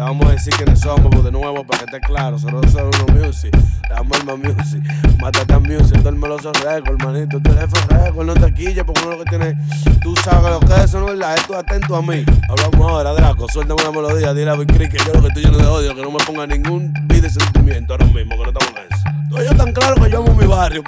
Te 0.00 0.04
vamos 0.04 0.26
a 0.28 0.32
decir 0.32 0.54
quiénes 0.54 0.80
somos 0.80 1.08
pues, 1.10 1.24
de 1.24 1.30
nuevo 1.30 1.62
para 1.62 1.80
que 1.80 1.84
esté 1.84 2.00
claro. 2.00 2.38
Solo 2.38 2.62
son 2.70 2.86
uno 2.86 3.26
music. 3.26 3.54
El 3.54 4.24
más 4.24 4.38
music. 4.38 4.82
Mátate 5.20 5.52
a 5.52 5.58
music. 5.58 5.98
Todo 5.98 6.08
el 6.08 6.16
meloso 6.16 6.52
récord, 6.52 7.02
manito. 7.02 7.38
Tú 7.38 7.52
eres 7.52 7.70
récord. 7.88 8.24
No 8.24 8.32
te 8.32 8.54
quilles 8.54 8.82
porque 8.82 9.02
uno 9.02 9.16
lo 9.16 9.24
que 9.24 9.28
tiene. 9.28 9.58
Tú 10.00 10.14
sabes 10.24 10.52
lo 10.52 10.60
que 10.60 10.72
es 10.72 10.84
eso, 10.84 11.00
no 11.00 11.08
es 11.08 11.18
verdad. 11.18 11.34
Esto 11.36 11.54
atento 11.54 11.96
a 11.96 12.00
mí. 12.00 12.24
Hablamos 12.48 12.90
ahora, 12.90 13.12
Draco. 13.12 13.46
Suéltame 13.52 13.82
una 13.82 13.90
melodía. 13.90 14.32
Dile 14.32 14.50
a 14.50 14.54
Big 14.54 14.72
Creek 14.72 14.92
que 14.92 14.98
yo 15.04 15.12
lo 15.12 15.20
que 15.20 15.28
estoy 15.28 15.44
lleno 15.44 15.58
de 15.58 15.66
odio. 15.66 15.94
Que 15.94 16.02
no 16.02 16.10
me 16.10 16.24
ponga 16.24 16.46
ningún 16.46 16.94
beat 17.04 17.20
de 17.20 17.28
sentimiento 17.28 17.92
ahora 17.92 18.06
mismo. 18.06 18.38
Que 18.38 18.42
no 18.42 18.58
estamos 18.58 18.70
en 18.70 18.94
eso. 18.94 19.04
Tú 19.28 19.36
yo 19.42 19.54
tan 19.54 19.72
claro 19.74 20.02
que 20.02 20.10
yo 20.10 20.22
amo 20.22 20.34
mi 20.34 20.46
barrio. 20.46 20.82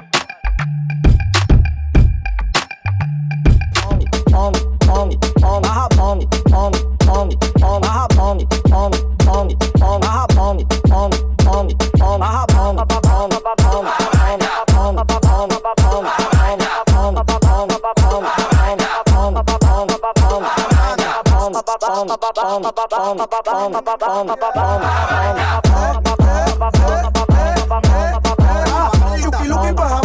Yuki 29.22 29.48
Luki 29.48 29.72
pa' 29.74 30.00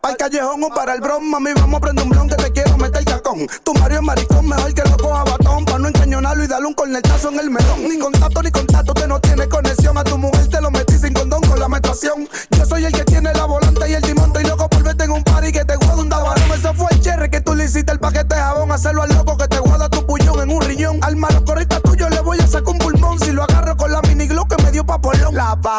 pa'l 0.00 0.16
callejón 0.16 0.64
o 0.64 0.68
para 0.68 0.94
el 0.94 1.00
bron, 1.00 1.28
mami, 1.30 1.52
vamos 1.54 1.78
a 1.78 1.80
prender 1.80 2.04
un 2.04 2.10
blon 2.10 2.28
que 2.28 2.36
te 2.36 2.52
quiero 2.52 2.76
meter 2.76 3.04
cacón. 3.04 3.46
Tu 3.64 3.74
Mario 3.74 3.98
es 3.98 4.04
maricón, 4.04 4.48
mejor 4.48 4.72
que 4.74 4.82
lo 4.82 4.96
coja 4.96 5.24
batón, 5.24 5.64
pa' 5.64 5.78
no 5.78 5.88
encañonarlo 5.88 6.44
y 6.44 6.46
darle 6.46 6.66
un 6.68 6.74
cornetazo 6.74 7.30
en 7.30 7.40
el 7.40 7.50
melón. 7.50 7.88
Ni 7.88 7.98
contacto 7.98 8.42
ni 8.42 8.50
contacto, 8.50 8.94
te 8.94 9.06
no 9.08 9.20
tiene 9.20 9.48
conexión, 9.48 9.98
a 9.98 10.04
tu 10.04 10.16
mujer 10.18 10.48
te 10.48 10.60
lo 10.60 10.70
metí 10.70 10.98
sin 10.98 11.12
condón 11.12 11.40
con 11.42 11.58
la 11.58 11.68
menstruación. 11.68 12.28
Yo 12.50 12.64
soy 12.64 12.84
el 12.84 12.92
que 12.92 13.04
tiene 13.04 13.32
la 13.34 13.44
volante 13.44 13.65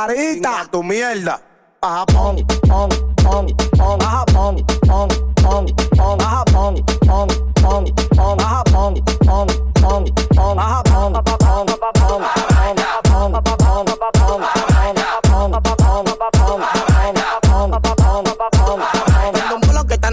La 0.07 0.13
parita, 0.13 0.67
tu 0.71 0.83
mierda. 0.83 1.41
a 1.81 1.97
Japón, 1.97 2.45
pon, 2.65 2.89
pon, 3.23 3.47
pon, 3.77 4.01
a 4.01 4.05
Japón, 4.05 4.65
pon, 4.87 5.07
pon, 5.35 5.65
pon, 5.97 6.21
a 6.21 6.23
Japón, 6.23 6.83
pon, 7.05 7.27
pon, 7.27 7.93
pon, 8.15 8.39
a 8.39 8.43
Japón, 8.43 9.03
pon, 9.25 9.47
pon, 9.73 10.05
pon, 10.33 10.59
a 10.59 10.63
Japón, 10.63 11.13
pon, 11.13 11.77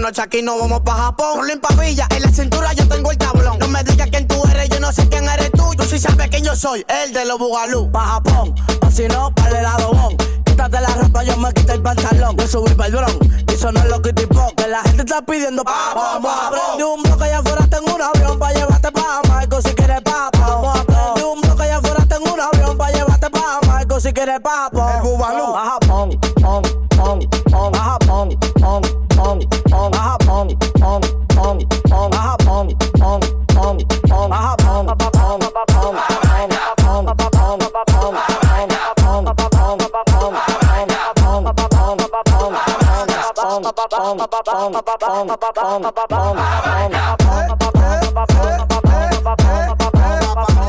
noche 0.05 0.21
aquí 0.21 0.41
no 0.43 0.59
vamos 0.59 0.81
pa' 0.81 0.93
Japón. 0.93 1.47
Villa, 1.79 2.07
en 2.11 2.21
la 2.21 2.29
cintura 2.29 2.73
yo 2.73 2.87
tengo 2.87 3.11
el 3.11 3.17
tablón. 3.17 3.57
No 3.57 3.67
me 3.67 3.83
digas 3.83 4.07
quién 4.11 4.27
tú 4.27 4.35
eres, 4.51 4.69
yo 4.69 4.79
no 4.79 4.91
sé 4.91 5.09
quién 5.09 5.27
eres 5.27 5.51
tú. 5.51 5.63
Tú 5.75 5.83
sí 5.83 5.97
sabes 5.97 6.29
quién 6.29 6.43
yo 6.43 6.55
soy, 6.55 6.85
el 6.87 7.11
de 7.11 7.25
los 7.25 7.39
bugalú. 7.39 7.91
Pa' 7.91 8.05
Japón, 8.05 8.53
si 8.91 9.07
no, 9.07 9.31
para 9.33 9.49
el 9.49 9.55
helado 9.57 9.91
bon. 9.91 10.17
Quítate 10.45 10.79
la 10.81 10.87
ropa, 10.87 11.23
yo 11.23 11.37
me 11.37 11.51
quito 11.53 11.73
el 11.73 11.81
pantalón. 11.81 12.37
Yo 12.37 12.47
subí 12.47 12.73
para 12.73 12.87
el 12.87 12.93
dron, 12.93 13.19
y 13.47 13.53
eso 13.53 13.71
no 13.71 13.79
es 13.79 13.85
lo 13.87 14.01
que 14.01 14.13
tipo. 14.13 14.53
Que 14.55 14.67
la 14.67 14.81
gente 14.83 15.03
está 15.03 15.21
pidiendo 15.21 15.63
pa' 15.63 15.93
vamos 15.95 16.31
a 16.31 16.47
aprender 16.47 16.85
un 16.85 17.03
bloque 17.03 17.23
allá 17.25 17.39
afuera 17.39 17.67
tengo 17.69 17.95
un 17.95 18.01
avión 18.01 18.39
pa' 18.39 18.53
llevarte 18.53 18.91
pa' 18.91 19.21
Marco 19.27 19.61
si 19.61 19.73
quieres 19.73 20.01
papo. 20.01 20.39
Vamos 20.39 20.77
a 20.77 20.81
aprender 20.81 21.25
un 21.25 21.41
bloque 21.41 21.63
allá 21.63 21.77
afuera 21.77 22.05
tengo 22.07 22.33
un 22.33 22.39
avión 22.39 22.77
pa' 22.77 22.91
llevarte 22.91 23.29
pa' 23.29 23.59
Marco 23.67 23.99
si 23.99 24.13
quieres 24.13 24.39
papo. 24.39 24.87
El 24.95 25.01
bubalú. 25.01 25.55
A 25.55 25.65
Japón, 25.71 26.19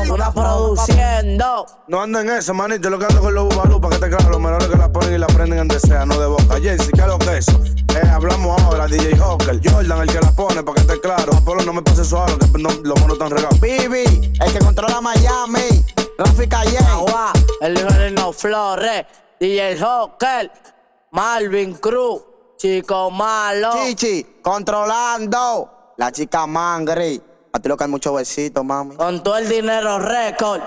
Una 0.09 0.31
produciendo. 0.33 1.65
No 1.87 2.01
ando 2.01 2.19
en 2.19 2.29
eso, 2.31 2.53
manito. 2.53 2.83
Yo 2.83 2.89
lo 2.89 2.99
que 2.99 3.05
ando 3.05 3.21
con 3.21 3.33
los 3.33 3.45
bubalú 3.45 3.79
para 3.79 3.95
que 3.95 4.01
te 4.01 4.09
claro. 4.09 4.29
Los 4.29 4.41
menores 4.41 4.67
que 4.67 4.75
la 4.75 4.91
ponen 4.91 5.13
y 5.13 5.17
la 5.17 5.27
prenden 5.27 5.59
en 5.59 5.69
desea, 5.69 6.05
no 6.05 6.19
de 6.19 6.27
boca. 6.27 6.55
Jaycee, 6.61 6.91
¿qué 6.91 7.01
es 7.01 7.07
lo 7.07 7.17
que 7.17 7.37
es? 7.37 7.47
Eh, 7.47 8.09
hablamos 8.11 8.61
ahora, 8.61 8.87
DJ 8.87 9.15
Hawker. 9.15 9.61
Jordan, 9.63 10.01
el 10.01 10.11
que 10.11 10.19
la 10.19 10.31
pone 10.31 10.63
para 10.63 10.75
que 10.75 10.81
esté 10.81 10.99
claro. 10.99 11.33
Apolo, 11.33 11.63
no 11.63 11.71
me 11.71 11.81
pases 11.81 12.09
suave, 12.09 12.33
que 12.39 12.61
no, 12.61 12.69
los 12.83 12.99
monos 12.99 13.13
están 13.13 13.31
regados. 13.31 13.57
Bibi, 13.61 14.33
el 14.41 14.51
que 14.51 14.59
controla 14.59 14.99
Miami. 14.99 15.85
Rafi 16.17 16.47
Calle. 16.47 16.77
Agua, 16.79 17.31
el 17.61 17.77
hijo 17.77 17.93
de 17.93 18.11
No 18.11 18.33
Flores. 18.33 19.05
DJ 19.39 19.77
Hawker. 19.77 20.51
Marvin 21.11 21.75
Cruz. 21.75 22.26
Chico 22.57 23.11
malo. 23.11 23.69
Chichi, 23.85 24.39
controlando. 24.41 25.93
La 25.97 26.11
chica 26.11 26.47
mangre. 26.47 27.21
A 27.51 27.59
ti 27.59 27.69
lo 27.69 27.77
que 27.77 27.83
hay 27.83 27.89
muchos 27.89 28.15
besitos, 28.15 28.65
mami. 28.65 28.95
Con 28.95 29.21
todo 29.21 29.37
el 29.37 29.47
dinero 29.47 29.99
récord. 29.99 30.61